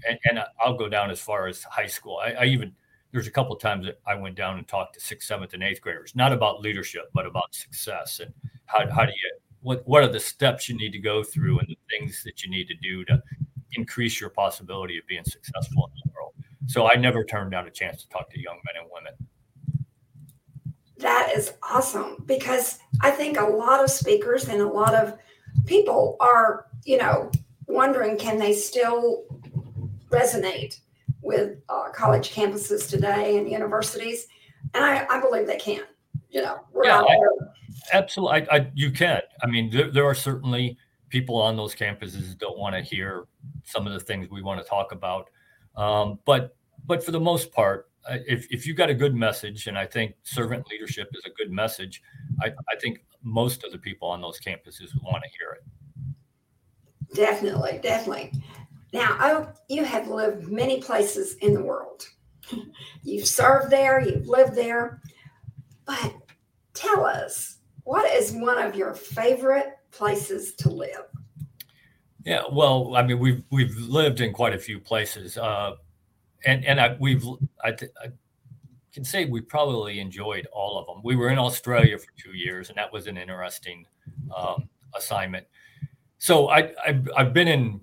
and, 0.08 0.18
and 0.26 0.44
I'll 0.60 0.78
go 0.78 0.90
down 0.90 1.12
as 1.12 1.20
far 1.20 1.48
as 1.48 1.64
high 1.64 1.88
school. 1.88 2.18
I, 2.18 2.32
I 2.32 2.46
even 2.46 2.74
there's 3.12 3.28
a 3.28 3.32
couple 3.32 3.56
times 3.56 3.86
that 3.86 4.00
I 4.06 4.16
went 4.16 4.36
down 4.36 4.58
and 4.58 4.68
talked 4.68 4.96
to 4.96 5.00
sixth, 5.00 5.28
seventh, 5.28 5.54
and 5.54 5.64
eighth 5.64 5.82
graders, 5.82 6.16
not 6.16 6.34
about 6.34 6.62
leadership, 6.62 7.10
but 7.14 7.26
about 7.26 7.54
success 7.54 8.20
and 8.20 8.34
how, 8.66 8.80
how 8.92 9.06
do 9.06 9.12
you 9.12 9.32
what 9.68 9.86
what 9.86 10.02
are 10.02 10.08
the 10.08 10.20
steps 10.20 10.70
you 10.70 10.78
need 10.78 10.92
to 10.94 10.98
go 10.98 11.22
through 11.22 11.60
and 11.60 11.68
the 11.68 11.78
things 11.90 12.24
that 12.24 12.42
you 12.42 12.50
need 12.50 12.70
to 12.70 12.76
do 12.76 13.04
to 13.04 13.22
increase 13.74 14.20
your 14.20 14.30
possibility 14.30 14.98
of 14.98 15.06
being 15.08 15.26
successful 15.26 15.92
in 15.94 16.02
the 16.06 16.12
world. 16.16 16.34
So 16.68 16.90
I 16.90 16.96
never 16.96 17.26
turned 17.26 17.52
down 17.52 17.68
a 17.68 17.70
chance 17.70 18.02
to 18.04 18.10
talk 18.10 18.30
to 18.30 18.40
young 18.40 18.56
men 18.66 18.82
and 18.82 18.90
women. 18.94 19.14
That 21.00 21.34
is 21.36 21.54
awesome 21.62 22.24
because 22.26 22.80
I 23.02 23.12
think 23.12 23.38
a 23.38 23.44
lot 23.44 23.84
of 23.84 23.92
speakers 23.92 24.48
and 24.48 24.62
a 24.62 24.68
lot 24.68 24.96
of 24.96 25.18
people 25.66 26.16
are, 26.22 26.68
you 26.86 26.98
know, 26.98 27.30
wondering 27.68 28.18
can 28.18 28.40
they 28.40 28.54
still 28.54 29.26
resonate 30.10 30.80
with 31.22 31.58
uh, 31.68 31.90
college 31.90 32.34
campuses 32.34 32.90
today 32.90 33.38
and 33.38 33.52
universities, 33.52 34.28
and 34.74 34.86
I, 34.86 35.06
I 35.10 35.20
believe 35.20 35.46
they 35.46 35.58
can. 35.58 35.82
You 36.30 36.44
know, 36.44 36.60
yeah, 36.84 37.02
I, 37.02 37.18
absolutely. 37.94 38.48
I, 38.50 38.58
I, 38.58 38.72
you 38.74 38.92
can. 38.92 39.22
I 39.42 39.48
mean, 39.48 39.70
there, 39.70 39.92
there 39.92 40.06
are 40.06 40.16
certainly 40.16 40.78
people 41.10 41.40
on 41.42 41.56
those 41.56 41.74
campuses 41.74 42.30
that 42.30 42.38
don't 42.40 42.58
want 42.58 42.76
to 42.76 42.82
hear 42.82 43.26
some 43.64 43.88
of 43.88 43.94
the 43.94 44.00
things 44.00 44.30
we 44.30 44.42
want 44.42 44.62
to 44.62 44.68
talk 44.68 44.92
about, 44.92 45.30
um, 45.76 46.20
but 46.26 46.56
but 46.86 47.04
for 47.04 47.12
the 47.12 47.20
most 47.20 47.52
part, 47.52 47.90
if, 48.10 48.48
if 48.50 48.66
you 48.66 48.74
got 48.74 48.90
a 48.90 48.94
good 48.94 49.16
message, 49.16 49.68
and 49.68 49.78
I 49.78 49.86
think 49.86 50.16
servant 50.24 50.68
leadership 50.70 51.10
is 51.14 51.24
a 51.26 51.30
good 51.32 51.52
message, 51.52 52.02
I, 52.42 52.48
I 52.48 52.76
think 52.80 53.04
most 53.24 53.64
of 53.64 53.72
the 53.72 53.78
people 53.78 54.08
on 54.10 54.22
those 54.22 54.40
campuses 54.40 54.90
want 55.04 55.24
to 55.24 55.30
hear 55.38 55.58
it. 55.58 57.16
Definitely, 57.16 57.80
definitely. 57.82 58.32
Now, 58.94 59.18
oh, 59.20 59.50
you 59.68 59.84
have 59.84 60.08
lived 60.08 60.50
many 60.50 60.82
places 60.82 61.36
in 61.36 61.54
the 61.54 61.62
world. 61.62 62.08
You've 63.04 63.28
served 63.28 63.70
there, 63.70 64.00
you've 64.00 64.28
lived 64.28 64.56
there. 64.56 65.02
But 65.86 66.16
tell 66.74 67.06
us, 67.06 67.57
what 67.88 68.12
is 68.14 68.34
one 68.34 68.62
of 68.62 68.76
your 68.76 68.94
favorite 68.94 69.78
places 69.92 70.54
to 70.56 70.70
live? 70.70 71.06
Yeah, 72.26 72.44
well, 72.52 72.98
I 72.98 73.02
mean, 73.02 73.18
we've 73.18 73.42
we've 73.50 73.78
lived 73.78 74.20
in 74.20 74.34
quite 74.34 74.54
a 74.54 74.60
few 74.60 74.78
places, 74.78 75.38
uh, 75.38 75.76
and 76.46 76.66
and 76.66 76.82
I 76.82 76.98
we've 77.00 77.24
I, 77.64 77.70
I 77.70 78.12
can 78.92 79.06
say 79.06 79.24
we 79.24 79.40
probably 79.40 80.02
enjoyed 80.02 80.48
all 80.52 80.78
of 80.78 80.86
them. 80.86 81.02
We 81.02 81.16
were 81.16 81.30
in 81.30 81.40
Australia 81.40 81.98
for 81.98 82.08
two 82.18 82.36
years, 82.36 82.68
and 82.68 82.78
that 82.78 82.92
was 82.92 83.08
an 83.08 83.18
interesting 83.18 83.86
um, 84.36 84.68
assignment. 84.94 85.48
So 86.18 86.50
I 86.50 86.74
I've, 86.86 87.10
I've 87.16 87.34
been 87.34 87.48
in 87.48 87.80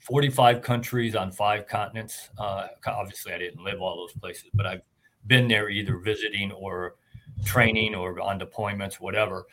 45 0.00 0.62
countries 0.62 1.14
on 1.14 1.30
five 1.30 1.68
continents. 1.68 2.30
Uh, 2.36 2.66
obviously, 2.88 3.32
I 3.32 3.38
didn't 3.38 3.62
live 3.62 3.80
all 3.80 3.98
those 3.98 4.20
places, 4.20 4.50
but 4.52 4.66
I've 4.66 4.82
been 5.28 5.46
there 5.46 5.68
either 5.68 5.98
visiting 5.98 6.50
or 6.50 6.96
training 7.44 7.94
or 7.94 8.20
on 8.20 8.38
deployments, 8.38 8.94
whatever. 8.94 9.44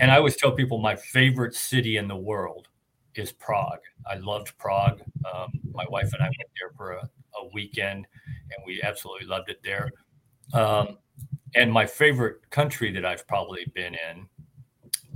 And 0.00 0.10
I 0.10 0.16
always 0.16 0.36
tell 0.36 0.52
people 0.52 0.78
my 0.78 0.96
favorite 0.96 1.54
city 1.54 1.96
in 1.96 2.08
the 2.08 2.16
world 2.16 2.68
is 3.14 3.32
Prague. 3.32 3.80
I 4.10 4.16
loved 4.16 4.56
Prague. 4.58 5.00
Um, 5.32 5.50
my 5.72 5.84
wife 5.88 6.12
and 6.12 6.22
I 6.22 6.26
went 6.26 6.50
there 6.60 6.70
for 6.76 6.92
a, 6.92 7.08
a, 7.40 7.48
weekend, 7.54 8.06
and 8.26 8.64
we 8.66 8.82
absolutely 8.82 9.26
loved 9.26 9.50
it 9.50 9.60
there. 9.64 9.90
Um, 10.52 10.98
and 11.54 11.72
my 11.72 11.86
favorite 11.86 12.48
country 12.50 12.92
that 12.92 13.04
I've 13.04 13.26
probably 13.26 13.66
been 13.74 13.94
in 13.94 14.26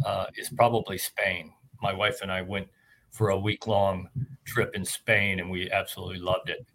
uh, 0.07 0.27
is 0.37 0.49
probably 0.49 0.97
Spain. 0.97 1.53
My 1.83 1.93
wife 1.93 2.23
and 2.23 2.33
I 2.33 2.43
went 2.43 2.69
for 3.11 3.31
a 3.31 3.39
week 3.39 3.67
long 3.67 4.09
trip 4.45 4.75
in 4.75 4.85
Spain, 4.85 5.41
and 5.41 5.51
we 5.51 5.71
absolutely 5.71 6.19
loved 6.19 6.49
it. 6.49 6.67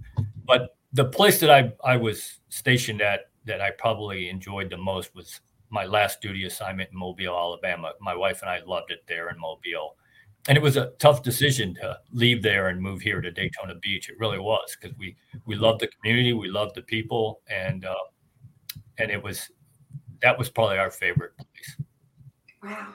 But 0.45 0.75
the 0.93 1.05
place 1.05 1.39
that 1.39 1.49
I, 1.49 1.73
I 1.83 1.97
was 1.97 2.39
stationed 2.49 3.01
at 3.01 3.31
that 3.45 3.61
I 3.61 3.71
probably 3.71 4.29
enjoyed 4.29 4.69
the 4.69 4.77
most 4.77 5.15
was 5.15 5.41
my 5.69 5.85
last 5.85 6.21
duty 6.21 6.45
assignment 6.45 6.91
in 6.91 6.97
Mobile, 6.97 7.35
Alabama. 7.35 7.93
My 7.99 8.15
wife 8.15 8.41
and 8.41 8.49
I 8.49 8.61
loved 8.65 8.91
it 8.91 9.03
there 9.07 9.29
in 9.29 9.39
Mobile. 9.39 9.95
And 10.47 10.57
it 10.57 10.61
was 10.61 10.77
a 10.77 10.91
tough 10.99 11.23
decision 11.23 11.73
to 11.75 11.97
leave 12.11 12.43
there 12.43 12.69
and 12.69 12.79
move 12.79 13.01
here 13.01 13.19
to 13.19 13.31
Daytona 13.31 13.75
Beach. 13.75 14.09
It 14.09 14.19
really 14.19 14.37
was 14.37 14.77
because 14.79 14.95
we 14.97 15.15
we 15.45 15.55
loved 15.55 15.81
the 15.81 15.87
community, 15.87 16.33
we 16.33 16.49
loved 16.49 16.75
the 16.75 16.83
people, 16.83 17.41
and 17.49 17.83
uh, 17.83 17.95
and 18.99 19.09
it 19.09 19.21
was 19.21 19.49
that 20.21 20.37
was 20.37 20.49
probably 20.49 20.77
our 20.77 20.91
favorite 20.91 21.31
place. 21.37 21.77
Wow, 22.61 22.93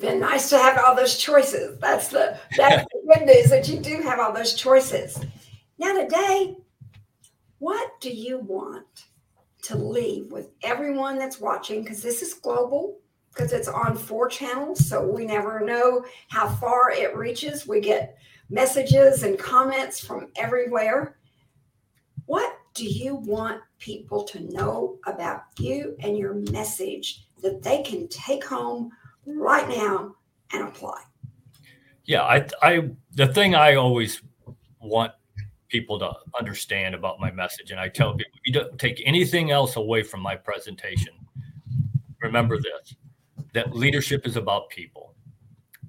been 0.00 0.18
nice 0.18 0.50
to 0.50 0.58
have 0.58 0.76
all 0.84 0.96
those 0.96 1.18
choices. 1.18 1.78
That's 1.78 2.08
the 2.08 2.36
that's 2.56 2.84
the 2.92 3.14
good 3.14 3.26
news 3.26 3.50
that 3.50 3.68
you 3.68 3.78
do 3.78 4.02
have 4.02 4.18
all 4.18 4.32
those 4.32 4.54
choices. 4.54 5.24
Now 5.78 5.94
today, 6.02 6.56
what 7.58 8.00
do 8.00 8.10
you 8.10 8.38
want 8.38 9.06
to 9.64 9.76
leave 9.76 10.30
with 10.30 10.50
everyone 10.62 11.18
that's 11.18 11.40
watching 11.40 11.82
because 11.82 12.02
this 12.02 12.22
is 12.22 12.34
global 12.34 12.98
because 13.34 13.52
it's 13.52 13.68
on 13.68 13.96
four 13.96 14.28
channels 14.28 14.86
so 14.86 15.06
we 15.06 15.26
never 15.26 15.60
know 15.60 16.04
how 16.28 16.48
far 16.48 16.90
it 16.90 17.16
reaches. 17.16 17.66
We 17.66 17.80
get 17.80 18.16
messages 18.50 19.22
and 19.22 19.38
comments 19.38 20.04
from 20.04 20.28
everywhere. 20.36 21.16
What 22.26 22.58
do 22.74 22.86
you 22.86 23.16
want 23.16 23.60
people 23.78 24.24
to 24.24 24.40
know 24.52 24.98
about 25.06 25.42
you 25.58 25.96
and 26.00 26.16
your 26.16 26.34
message 26.50 27.26
that 27.42 27.62
they 27.62 27.82
can 27.82 28.08
take 28.08 28.44
home 28.44 28.90
right 29.26 29.68
now 29.68 30.14
and 30.52 30.68
apply? 30.68 31.00
Yeah 32.04 32.22
i 32.22 32.46
i 32.62 32.90
the 33.12 33.28
thing 33.28 33.54
i 33.54 33.74
always 33.74 34.22
want 34.80 35.12
people 35.74 35.98
to 35.98 36.12
understand 36.38 36.94
about 36.94 37.18
my 37.18 37.32
message. 37.32 37.72
And 37.72 37.80
I 37.80 37.88
tell 37.88 38.10
mm-hmm. 38.10 38.18
people, 38.18 38.40
you 38.44 38.52
don't 38.52 38.78
take 38.78 39.02
anything 39.04 39.50
else 39.50 39.74
away 39.74 40.04
from 40.04 40.20
my 40.20 40.36
presentation. 40.36 41.12
Remember 42.22 42.58
this 42.58 42.94
that 43.54 43.74
leadership 43.74 44.24
is 44.24 44.36
about 44.36 44.68
people. 44.68 45.14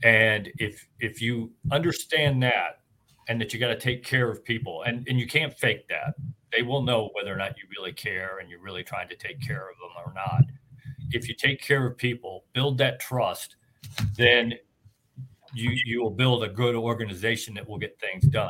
And 0.03 0.49
if 0.57 0.87
if 0.99 1.21
you 1.21 1.51
understand 1.71 2.41
that 2.41 2.79
and 3.29 3.39
that 3.39 3.53
you 3.53 3.59
got 3.59 3.67
to 3.67 3.79
take 3.79 4.03
care 4.03 4.29
of 4.29 4.43
people 4.43 4.83
and, 4.87 5.07
and 5.07 5.19
you 5.19 5.27
can't 5.27 5.53
fake 5.53 5.87
that, 5.89 6.15
they 6.51 6.63
will 6.63 6.81
know 6.81 7.09
whether 7.13 7.31
or 7.31 7.37
not 7.37 7.55
you 7.57 7.63
really 7.77 7.93
care 7.93 8.39
and 8.39 8.49
you're 8.49 8.61
really 8.61 8.83
trying 8.83 9.09
to 9.09 9.15
take 9.15 9.39
care 9.39 9.65
of 9.69 9.75
them 9.81 9.93
or 10.03 10.13
not. 10.13 10.43
If 11.11 11.29
you 11.29 11.35
take 11.35 11.61
care 11.61 11.85
of 11.85 11.95
people, 11.95 12.45
build 12.53 12.79
that 12.79 12.99
trust, 12.99 13.55
then 14.17 14.53
you 15.53 15.69
you 15.85 16.01
will 16.01 16.15
build 16.23 16.43
a 16.43 16.49
good 16.49 16.75
organization 16.75 17.53
that 17.53 17.69
will 17.69 17.77
get 17.77 17.99
things 17.99 18.25
done 18.25 18.49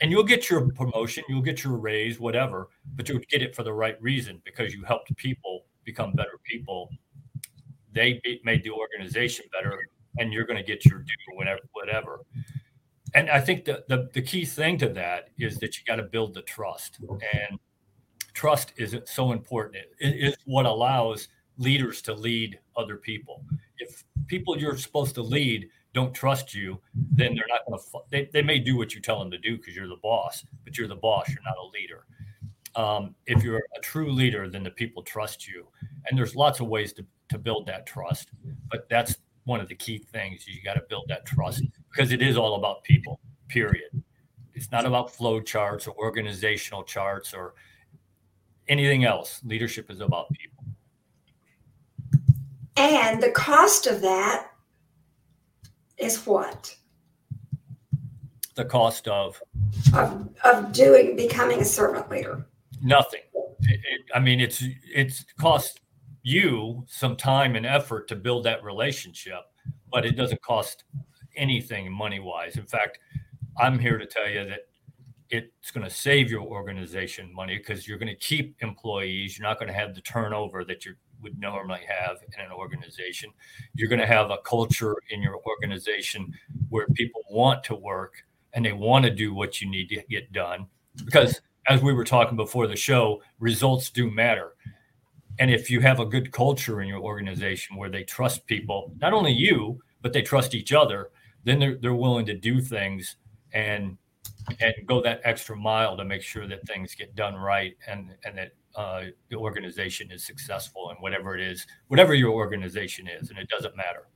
and 0.00 0.10
you'll 0.10 0.24
get 0.24 0.48
your 0.48 0.68
promotion, 0.72 1.24
you'll 1.28 1.42
get 1.42 1.62
your 1.62 1.76
raise, 1.76 2.18
whatever, 2.18 2.68
but 2.94 3.08
you'll 3.08 3.20
get 3.28 3.42
it 3.42 3.54
for 3.54 3.62
the 3.62 3.72
right 3.72 4.00
reason 4.00 4.40
because 4.44 4.74
you 4.74 4.82
helped 4.84 5.14
people 5.16 5.64
become 5.84 6.12
better 6.12 6.38
people. 6.44 6.90
They 7.92 8.20
made 8.44 8.62
the 8.62 8.70
organization 8.70 9.46
better, 9.52 9.78
and 10.18 10.32
you're 10.32 10.46
going 10.46 10.56
to 10.56 10.62
get 10.62 10.84
your 10.86 11.00
due, 11.00 11.36
whatever, 11.36 11.60
whatever. 11.72 12.20
And 13.14 13.28
I 13.28 13.40
think 13.40 13.64
the, 13.64 13.84
the, 13.88 14.08
the 14.14 14.22
key 14.22 14.44
thing 14.44 14.78
to 14.78 14.88
that 14.90 15.30
is 15.38 15.58
that 15.58 15.76
you 15.76 15.84
got 15.86 15.96
to 15.96 16.04
build 16.04 16.34
the 16.34 16.42
trust, 16.42 17.00
and 17.34 17.58
trust 18.32 18.72
is 18.76 18.96
so 19.06 19.32
important. 19.32 19.84
It 19.98 20.14
is 20.14 20.36
what 20.44 20.66
allows 20.66 21.28
leaders 21.58 22.00
to 22.02 22.14
lead 22.14 22.58
other 22.76 22.96
people. 22.96 23.44
If 23.78 24.04
people 24.28 24.56
you're 24.56 24.76
supposed 24.76 25.14
to 25.16 25.22
lead 25.22 25.68
don't 25.92 26.14
trust 26.14 26.54
you, 26.54 26.80
then 26.94 27.34
they're 27.34 27.48
not 27.48 27.66
going 27.66 27.78
to. 27.78 27.98
They, 28.10 28.30
they 28.32 28.42
may 28.42 28.58
do 28.58 28.76
what 28.76 28.94
you 28.94 29.00
tell 29.00 29.18
them 29.18 29.30
to 29.30 29.38
do 29.38 29.56
because 29.56 29.74
you're 29.74 29.88
the 29.88 29.96
boss, 30.02 30.44
but 30.64 30.78
you're 30.78 30.88
the 30.88 30.96
boss. 30.96 31.28
You're 31.28 31.42
not 31.44 31.56
a 31.56 31.66
leader. 31.66 32.06
Um, 32.76 33.14
if 33.26 33.42
you're 33.42 33.62
a 33.76 33.80
true 33.80 34.12
leader, 34.12 34.48
then 34.48 34.62
the 34.62 34.70
people 34.70 35.02
trust 35.02 35.48
you, 35.48 35.66
and 36.06 36.16
there's 36.16 36.36
lots 36.36 36.60
of 36.60 36.68
ways 36.68 36.92
to 36.94 37.04
to 37.30 37.38
build 37.38 37.66
that 37.66 37.86
trust. 37.86 38.30
But 38.70 38.88
that's 38.88 39.16
one 39.44 39.60
of 39.60 39.68
the 39.68 39.74
key 39.74 39.98
things. 39.98 40.46
You 40.46 40.62
got 40.62 40.74
to 40.74 40.82
build 40.88 41.06
that 41.08 41.26
trust 41.26 41.64
because 41.90 42.12
it 42.12 42.22
is 42.22 42.36
all 42.36 42.56
about 42.56 42.82
people. 42.84 43.20
Period. 43.48 43.90
It's 44.54 44.70
not 44.70 44.84
about 44.84 45.10
flow 45.10 45.40
charts 45.40 45.86
or 45.86 45.94
organizational 45.96 46.82
charts 46.82 47.32
or 47.32 47.54
anything 48.68 49.04
else. 49.04 49.40
Leadership 49.44 49.90
is 49.90 50.00
about 50.00 50.26
people. 50.30 50.64
And 52.76 53.22
the 53.22 53.30
cost 53.30 53.86
of 53.86 54.00
that 54.02 54.50
is 56.00 56.26
what? 56.26 56.74
The 58.54 58.64
cost 58.64 59.08
of 59.08 59.40
of, 59.94 60.28
of 60.44 60.72
doing 60.72 61.16
becoming 61.16 61.60
a 61.60 61.64
servant 61.64 62.10
leader. 62.10 62.46
Nothing. 62.82 63.20
It, 63.62 63.80
it, 63.80 64.00
I 64.14 64.20
mean, 64.20 64.40
it's 64.40 64.62
it's 64.94 65.24
cost 65.38 65.80
you 66.22 66.84
some 66.88 67.16
time 67.16 67.56
and 67.56 67.64
effort 67.64 68.08
to 68.08 68.16
build 68.16 68.44
that 68.44 68.62
relationship, 68.62 69.40
but 69.90 70.04
it 70.04 70.12
doesn't 70.12 70.42
cost 70.42 70.84
anything 71.36 71.90
money 71.92 72.20
wise. 72.20 72.56
In 72.56 72.66
fact, 72.66 72.98
I'm 73.58 73.78
here 73.78 73.98
to 73.98 74.06
tell 74.06 74.28
you 74.28 74.44
that 74.46 74.60
it's 75.30 75.70
going 75.70 75.84
to 75.84 75.94
save 75.94 76.30
your 76.30 76.42
organization 76.42 77.32
money 77.32 77.56
because 77.56 77.86
you're 77.86 77.98
going 77.98 78.08
to 78.08 78.16
keep 78.16 78.56
employees. 78.60 79.38
You're 79.38 79.48
not 79.48 79.58
going 79.58 79.68
to 79.68 79.78
have 79.78 79.94
the 79.94 80.00
turnover 80.00 80.64
that 80.64 80.84
you're 80.84 80.96
would 81.22 81.38
normally 81.38 81.80
have 81.88 82.18
in 82.36 82.44
an 82.44 82.52
organization. 82.52 83.30
You're 83.74 83.88
going 83.88 84.00
to 84.00 84.06
have 84.06 84.30
a 84.30 84.38
culture 84.38 84.96
in 85.10 85.22
your 85.22 85.40
organization 85.46 86.32
where 86.68 86.86
people 86.88 87.22
want 87.30 87.64
to 87.64 87.74
work 87.74 88.24
and 88.52 88.64
they 88.64 88.72
want 88.72 89.04
to 89.04 89.10
do 89.10 89.34
what 89.34 89.60
you 89.60 89.70
need 89.70 89.88
to 89.90 90.02
get 90.08 90.32
done. 90.32 90.66
Because 91.04 91.40
as 91.66 91.82
we 91.82 91.92
were 91.92 92.04
talking 92.04 92.36
before 92.36 92.66
the 92.66 92.76
show, 92.76 93.22
results 93.38 93.90
do 93.90 94.10
matter. 94.10 94.54
And 95.38 95.50
if 95.50 95.70
you 95.70 95.80
have 95.80 96.00
a 96.00 96.04
good 96.04 96.32
culture 96.32 96.82
in 96.82 96.88
your 96.88 97.00
organization 97.00 97.76
where 97.76 97.90
they 97.90 98.04
trust 98.04 98.46
people, 98.46 98.92
not 99.00 99.12
only 99.12 99.32
you, 99.32 99.80
but 100.02 100.12
they 100.12 100.22
trust 100.22 100.54
each 100.54 100.72
other, 100.72 101.10
then 101.44 101.58
they're, 101.58 101.76
they're 101.76 101.94
willing 101.94 102.26
to 102.26 102.36
do 102.36 102.60
things 102.60 103.16
and 103.52 103.96
and 104.60 104.74
go 104.86 105.02
that 105.02 105.20
extra 105.24 105.56
mile 105.56 105.96
to 105.96 106.04
make 106.04 106.22
sure 106.22 106.46
that 106.46 106.66
things 106.66 106.94
get 106.94 107.14
done 107.14 107.34
right 107.34 107.76
and 107.86 108.14
and 108.24 108.36
that 108.36 108.52
uh, 108.76 109.04
the 109.28 109.36
organization 109.36 110.10
is 110.10 110.24
successful 110.24 110.90
and 110.90 110.98
whatever 111.00 111.36
it 111.36 111.40
is, 111.40 111.66
whatever 111.88 112.14
your 112.14 112.32
organization 112.32 113.08
is, 113.08 113.30
and 113.30 113.38
it 113.38 113.48
doesn't 113.48 113.76
matter. 113.76 114.06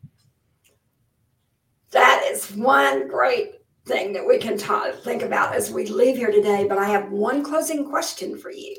That 1.90 2.24
is 2.28 2.50
one 2.52 3.08
great 3.08 3.56
thing 3.86 4.12
that 4.12 4.26
we 4.26 4.38
can 4.38 4.56
ta- 4.56 4.92
think 5.02 5.22
about 5.22 5.54
as 5.54 5.70
we 5.70 5.86
leave 5.86 6.16
here 6.16 6.30
today. 6.30 6.66
But 6.68 6.78
I 6.78 6.86
have 6.86 7.10
one 7.10 7.42
closing 7.42 7.88
question 7.88 8.38
for 8.38 8.50
you. 8.50 8.76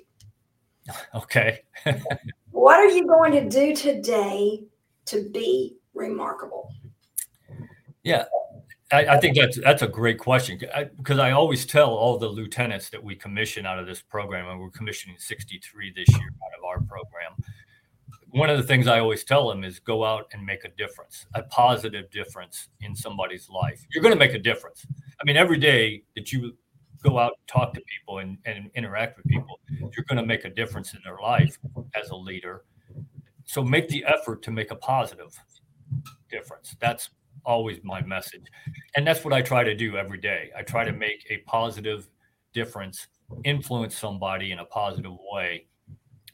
Okay. 1.16 1.62
what 2.52 2.80
are 2.80 2.88
you 2.88 3.08
going 3.08 3.32
to 3.32 3.50
do 3.50 3.76
today 3.76 4.62
to 5.06 5.28
be 5.32 5.78
remarkable? 5.96 6.72
Yeah, 8.04 8.26
I, 8.92 9.06
I, 9.06 9.20
think 9.20 9.36
that's 9.36 9.60
that's 9.60 9.82
a 9.82 9.88
great 9.88 10.20
question 10.20 10.60
because 10.98 11.18
I, 11.18 11.30
I, 11.30 11.32
always 11.32 11.66
tell 11.66 11.90
all 11.90 12.20
the 12.20 12.28
lieutenants 12.28 12.90
that 12.90 13.04
we 13.04 13.16
commission 13.16 13.66
out 13.66 13.80
of 13.80 13.88
this 13.88 14.02
program, 14.02 14.48
and 14.48 14.60
we're 14.60 14.70
commissioning 14.70 15.18
63 15.18 15.94
this 15.96 16.08
year 16.10 16.30
out 16.44 16.58
of 16.58 16.64
our 16.64 16.80
program. 16.82 17.32
One 18.30 18.50
of 18.50 18.58
the 18.58 18.64
things 18.64 18.86
I 18.86 19.00
always 19.00 19.24
tell 19.24 19.50
them 19.50 19.64
is 19.64 19.80
go 19.80 20.04
out 20.06 20.28
and 20.34 20.46
make 20.46 20.66
a 20.66 20.70
difference, 20.70 21.26
a 21.34 21.42
positive 21.44 22.12
difference 22.12 22.68
in 22.82 22.96
somebody's 22.96 23.50
life. 23.50 23.84
You're 23.92 24.04
going 24.04 24.14
to 24.14 24.20
make 24.20 24.34
a 24.34 24.40
difference. 24.40 24.86
I 25.20 25.24
mean, 25.24 25.38
every 25.38 25.58
day 25.58 26.04
that 26.16 26.32
you 26.32 26.56
go 27.02 27.18
out 27.18 27.34
and 27.40 27.48
talk 27.48 27.74
to 27.74 27.82
people 27.82 28.20
and, 28.20 28.38
and 28.46 28.70
interact 28.76 29.18
with 29.18 29.26
people, 29.28 29.60
you're 29.70 30.06
going 30.08 30.18
to 30.18 30.26
make 30.26 30.44
a 30.44 30.50
difference 30.50 30.94
in 30.94 31.00
their 31.04 31.18
life 31.22 31.58
as 32.00 32.10
a 32.10 32.16
leader. 32.16 32.66
So 33.46 33.64
make 33.64 33.88
the 33.88 34.04
effort 34.06 34.42
to 34.44 34.52
make 34.52 34.70
a 34.72 34.76
positive 34.76 35.40
difference. 36.30 36.76
That's 36.80 37.10
always 37.46 37.80
my 37.84 38.02
message. 38.02 38.44
And 38.96 39.06
that's 39.06 39.26
what 39.26 39.34
I 39.34 39.42
try 39.42 39.64
to 39.64 39.76
do 39.76 39.98
every 39.98 40.20
day. 40.20 40.52
I 40.58 40.62
try 40.62 40.86
to 40.86 40.94
make 40.94 41.26
a 41.30 41.38
positive 41.40 42.08
difference 42.54 43.08
influence 43.44 43.98
somebody 43.98 44.52
in 44.52 44.60
a 44.60 44.66
positive 44.66 45.14
way, 45.32 45.66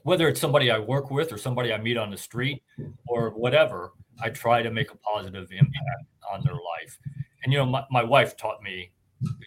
whether 0.04 0.28
it's 0.28 0.40
somebody 0.40 0.72
I 0.72 0.80
work 0.80 1.12
with 1.12 1.32
or 1.32 1.38
somebody 1.38 1.74
I 1.74 1.78
meet 1.78 1.98
on 1.98 2.12
the 2.12 2.18
street 2.18 2.64
or 3.08 3.30
whatever, 3.32 3.94
I 4.22 4.30
try 4.30 4.62
to 4.62 4.72
make 4.72 4.92
a 4.92 4.98
positive 4.98 5.52
impact 5.52 6.06
on 6.32 6.44
their 6.44 6.54
life. 6.54 7.00
And, 7.44 7.52
you 7.52 7.60
know, 7.60 7.66
my, 7.66 7.84
my 7.90 8.04
wife 8.04 8.38
taught 8.38 8.62
me, 8.62 8.92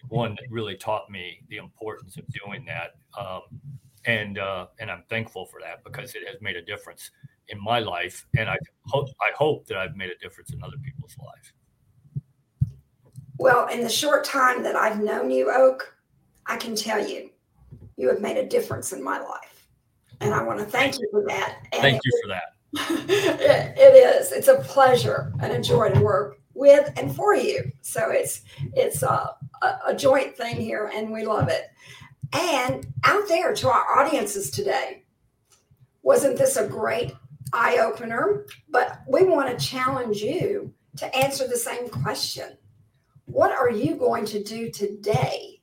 one 0.09 0.33
that 0.33 0.51
really 0.51 0.77
taught 0.77 1.11
me 1.11 1.41
the 1.49 1.57
importance 1.57 2.17
of 2.17 2.25
doing 2.29 2.65
that. 2.67 2.95
Um, 3.19 3.43
and, 4.07 4.39
uh, 4.39 4.67
and 4.81 4.91
I'm 4.91 5.05
thankful 5.09 5.47
for 5.47 5.61
that 5.61 5.83
because 5.85 6.15
it 6.15 6.23
has 6.27 6.41
made 6.41 6.57
a 6.57 6.63
difference 6.63 7.11
in 7.49 7.63
my 7.63 7.79
life. 7.79 8.27
And 8.37 8.49
I 8.49 8.57
hope, 8.87 9.09
I 9.21 9.33
hope 9.37 9.67
that 9.67 9.77
I've 9.77 9.97
made 9.97 10.11
a 10.11 10.19
difference 10.19 10.53
in 10.53 10.63
other 10.63 10.77
people's 10.85 11.17
lives. 11.19 11.53
Well, 13.39 13.67
in 13.69 13.83
the 13.83 13.89
short 13.89 14.25
time 14.25 14.63
that 14.63 14.77
I've 14.77 15.01
known 15.01 15.31
you, 15.31 15.51
Oak, 15.51 15.97
I 16.47 16.57
can 16.57 16.77
tell 16.77 17.07
you, 17.07 17.31
you 17.97 18.09
have 18.09 18.21
made 18.21 18.37
a 18.37 18.47
difference 18.47 18.93
in 18.93 19.03
my 19.03 19.19
life. 19.21 19.69
And 20.21 20.33
I 20.33 20.43
want 20.43 20.61
to 20.61 20.65
thank 20.65 20.99
you 20.99 21.09
for 21.11 21.25
that. 21.27 21.59
And 21.73 21.83
thank 21.83 22.01
you 22.05 22.21
for 22.23 22.29
that. 22.29 23.11
it, 23.11 23.79
it 23.79 23.95
is. 23.95 24.33
It's 24.33 24.49
a 24.49 24.61
pleasure 24.61 25.33
and 25.41 25.53
a 25.53 25.61
joy 25.61 25.91
to 25.91 26.01
work 26.01 26.39
with 26.55 26.93
and 26.97 27.15
for 27.15 27.35
you. 27.35 27.71
So 27.83 28.11
it's 28.11 28.43
it's 28.75 29.03
a, 29.03 29.35
a, 29.63 29.79
a 29.89 29.95
joint 29.95 30.37
thing 30.37 30.57
here, 30.57 30.91
and 30.95 31.13
we 31.13 31.25
love 31.25 31.49
it. 31.49 31.71
And 32.33 32.87
out 33.05 33.29
there 33.29 33.55
to 33.55 33.69
our 33.69 33.99
audiences 33.99 34.51
today, 34.51 35.05
wasn't 36.03 36.39
this 36.39 36.57
a 36.57 36.67
great 36.67 37.13
eye 37.53 37.79
opener? 37.79 38.47
But 38.71 39.03
we 39.09 39.25
want 39.25 39.57
to 39.57 39.65
challenge 39.65 40.19
you 40.19 40.73
to 40.97 41.17
answer 41.17 41.47
the 41.47 41.57
same 41.57 41.89
question 41.89 42.57
What 43.27 43.53
are 43.53 43.71
you 43.71 43.97
going 43.97 44.27
to 44.27 44.43
do 44.43 44.71
today 44.71 45.61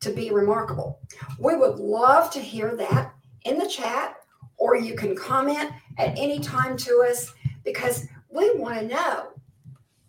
to 0.00 0.10
be 0.10 0.30
remarkable? 0.30 1.00
We 1.38 1.56
would 1.56 1.78
love 1.78 2.30
to 2.32 2.40
hear 2.40 2.76
that 2.76 3.14
in 3.44 3.58
the 3.58 3.68
chat, 3.68 4.16
or 4.56 4.76
you 4.76 4.94
can 4.94 5.16
comment 5.16 5.70
at 5.98 6.16
any 6.18 6.38
time 6.38 6.76
to 6.78 7.04
us 7.08 7.32
because 7.64 8.06
we 8.28 8.54
want 8.54 8.78
to 8.78 8.86
know 8.86 9.28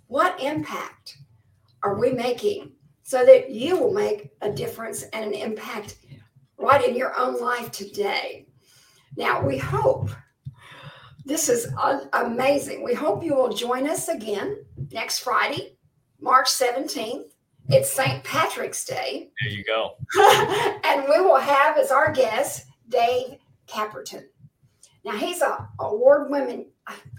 what 0.08 0.42
impact 0.42 1.18
are 1.84 2.00
we 2.00 2.12
making 2.12 2.72
so 3.04 3.26
that 3.26 3.50
you 3.50 3.78
will 3.78 3.94
make 3.94 4.32
a 4.42 4.52
difference 4.52 5.04
and 5.14 5.26
an 5.26 5.34
impact 5.34 5.98
right 6.58 6.88
in 6.88 6.96
your 6.96 7.18
own 7.18 7.40
life 7.42 7.72
today. 7.72 8.46
Now, 9.18 9.44
we 9.44 9.58
hope 9.58 10.12
this 11.26 11.50
is 11.50 11.68
amazing. 12.14 12.84
We 12.84 12.94
hope 12.94 13.24
you 13.24 13.36
will 13.36 13.54
join 13.54 13.88
us 13.88 14.08
again 14.08 14.64
next 14.92 15.20
Friday, 15.20 15.78
March 16.22 16.48
17th. 16.48 17.26
It's 17.70 17.92
St. 17.92 18.24
Patrick's 18.24 18.84
Day. 18.84 19.30
There 19.42 19.52
you 19.52 19.64
go. 19.64 19.96
and 20.84 21.06
we 21.08 21.22
will 21.22 21.38
have 21.40 21.78
as 21.78 21.92
our 21.92 22.12
guest 22.12 22.66
Dave 22.90 23.38
Caperton. 23.68 24.26
Now 25.06 25.14
he's 25.14 25.42
a 25.42 25.68
award 25.80 26.30
winning 26.30 26.66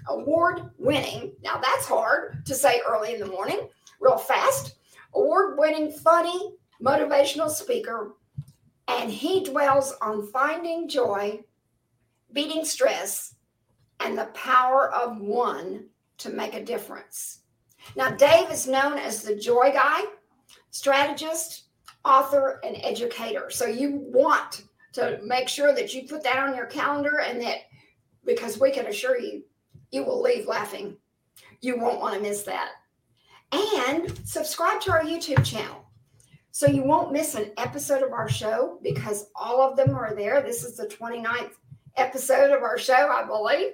award 0.08 0.70
winning. 0.78 1.32
Now 1.42 1.58
that's 1.58 1.86
hard 1.86 2.44
to 2.46 2.54
say 2.54 2.80
early 2.86 3.14
in 3.14 3.20
the 3.20 3.26
morning, 3.26 3.68
real 4.00 4.18
fast. 4.18 4.76
Award 5.14 5.58
winning, 5.58 5.90
funny, 5.90 6.54
motivational 6.82 7.50
speaker, 7.50 8.12
and 8.88 9.10
he 9.10 9.44
dwells 9.44 9.94
on 10.00 10.26
finding 10.28 10.88
joy, 10.88 11.40
beating 12.32 12.64
stress, 12.64 13.34
and 13.98 14.16
the 14.16 14.26
power 14.26 14.92
of 14.92 15.20
one 15.20 15.86
to 16.18 16.30
make 16.30 16.54
a 16.54 16.64
difference. 16.64 17.39
Now, 17.96 18.10
Dave 18.10 18.50
is 18.50 18.66
known 18.66 18.98
as 18.98 19.22
the 19.22 19.36
joy 19.36 19.70
guy, 19.72 20.02
strategist, 20.70 21.64
author, 22.04 22.60
and 22.64 22.76
educator. 22.82 23.50
So 23.50 23.66
you 23.66 24.02
want 24.06 24.64
to 24.92 25.20
make 25.24 25.48
sure 25.48 25.74
that 25.74 25.94
you 25.94 26.06
put 26.08 26.22
that 26.24 26.38
on 26.38 26.56
your 26.56 26.66
calendar 26.66 27.20
and 27.20 27.40
that 27.42 27.58
because 28.24 28.60
we 28.60 28.70
can 28.70 28.86
assure 28.86 29.18
you, 29.18 29.42
you 29.90 30.04
will 30.04 30.20
leave 30.20 30.46
laughing. 30.46 30.96
You 31.60 31.78
won't 31.78 32.00
want 32.00 32.14
to 32.14 32.20
miss 32.20 32.42
that. 32.44 32.70
And 33.52 34.16
subscribe 34.26 34.80
to 34.82 34.92
our 34.92 35.02
YouTube 35.02 35.44
channel 35.44 35.84
so 36.52 36.66
you 36.66 36.82
won't 36.82 37.12
miss 37.12 37.34
an 37.34 37.52
episode 37.58 38.02
of 38.02 38.12
our 38.12 38.28
show 38.28 38.78
because 38.82 39.26
all 39.34 39.60
of 39.60 39.76
them 39.76 39.94
are 39.94 40.14
there. 40.14 40.40
This 40.42 40.64
is 40.64 40.76
the 40.76 40.86
29th 40.86 41.52
episode 41.96 42.50
of 42.50 42.62
our 42.62 42.78
show, 42.78 43.08
I 43.08 43.24
believe. 43.24 43.72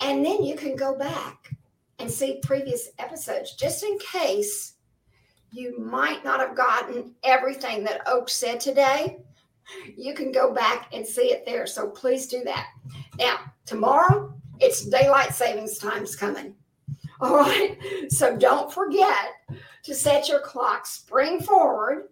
And 0.00 0.24
then 0.24 0.42
you 0.42 0.56
can 0.56 0.76
go 0.76 0.96
back 0.96 1.50
and 1.98 2.10
see 2.10 2.40
previous 2.42 2.90
episodes 2.98 3.54
just 3.54 3.84
in 3.84 3.98
case 3.98 4.74
you 5.50 5.78
might 5.78 6.24
not 6.24 6.40
have 6.40 6.56
gotten 6.56 7.14
everything 7.22 7.84
that 7.84 8.02
Oak 8.06 8.28
said 8.28 8.58
today. 8.58 9.18
You 9.96 10.12
can 10.12 10.32
go 10.32 10.52
back 10.52 10.88
and 10.92 11.06
see 11.06 11.32
it 11.32 11.46
there. 11.46 11.66
So 11.66 11.88
please 11.88 12.26
do 12.26 12.42
that. 12.44 12.66
Now, 13.18 13.38
tomorrow, 13.64 14.34
it's 14.60 14.84
daylight 14.84 15.32
savings 15.32 15.78
time's 15.78 16.16
coming. 16.16 16.54
All 17.20 17.36
right. 17.36 17.78
So 18.08 18.36
don't 18.36 18.72
forget 18.72 19.28
to 19.84 19.94
set 19.94 20.28
your 20.28 20.40
clock 20.40 20.86
spring 20.86 21.40
forward. 21.40 22.08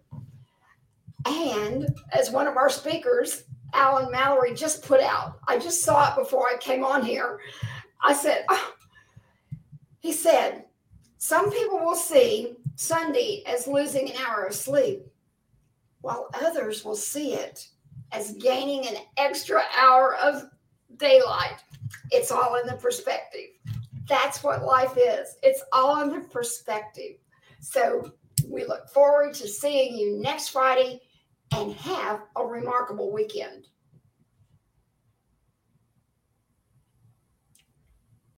And 1.26 1.94
as 2.12 2.30
one 2.30 2.46
of 2.46 2.56
our 2.56 2.70
speakers, 2.70 3.44
Alan 3.74 4.10
Mallory, 4.10 4.54
just 4.54 4.84
put 4.84 5.00
out, 5.00 5.38
I 5.48 5.58
just 5.58 5.82
saw 5.82 6.12
it 6.12 6.18
before 6.18 6.46
I 6.48 6.56
came 6.58 6.84
on 6.84 7.04
here. 7.04 7.40
I 8.04 8.12
said, 8.12 8.44
oh. 8.48 8.74
He 10.02 10.12
said, 10.12 10.64
some 11.18 11.52
people 11.52 11.78
will 11.78 11.94
see 11.94 12.56
Sunday 12.74 13.44
as 13.46 13.68
losing 13.68 14.10
an 14.10 14.16
hour 14.26 14.42
of 14.42 14.54
sleep, 14.54 15.06
while 16.00 16.28
others 16.34 16.84
will 16.84 16.96
see 16.96 17.34
it 17.34 17.68
as 18.10 18.32
gaining 18.32 18.84
an 18.88 18.96
extra 19.16 19.62
hour 19.78 20.16
of 20.16 20.50
daylight. 20.96 21.62
It's 22.10 22.32
all 22.32 22.56
in 22.56 22.66
the 22.66 22.74
perspective. 22.74 23.50
That's 24.08 24.42
what 24.42 24.64
life 24.64 24.96
is. 24.96 25.36
It's 25.44 25.62
all 25.72 26.02
in 26.02 26.10
the 26.10 26.26
perspective. 26.28 27.18
So 27.60 28.12
we 28.48 28.64
look 28.64 28.88
forward 28.88 29.34
to 29.34 29.46
seeing 29.46 29.96
you 29.96 30.20
next 30.20 30.48
Friday 30.48 31.00
and 31.54 31.72
have 31.74 32.22
a 32.34 32.44
remarkable 32.44 33.12
weekend. 33.12 33.68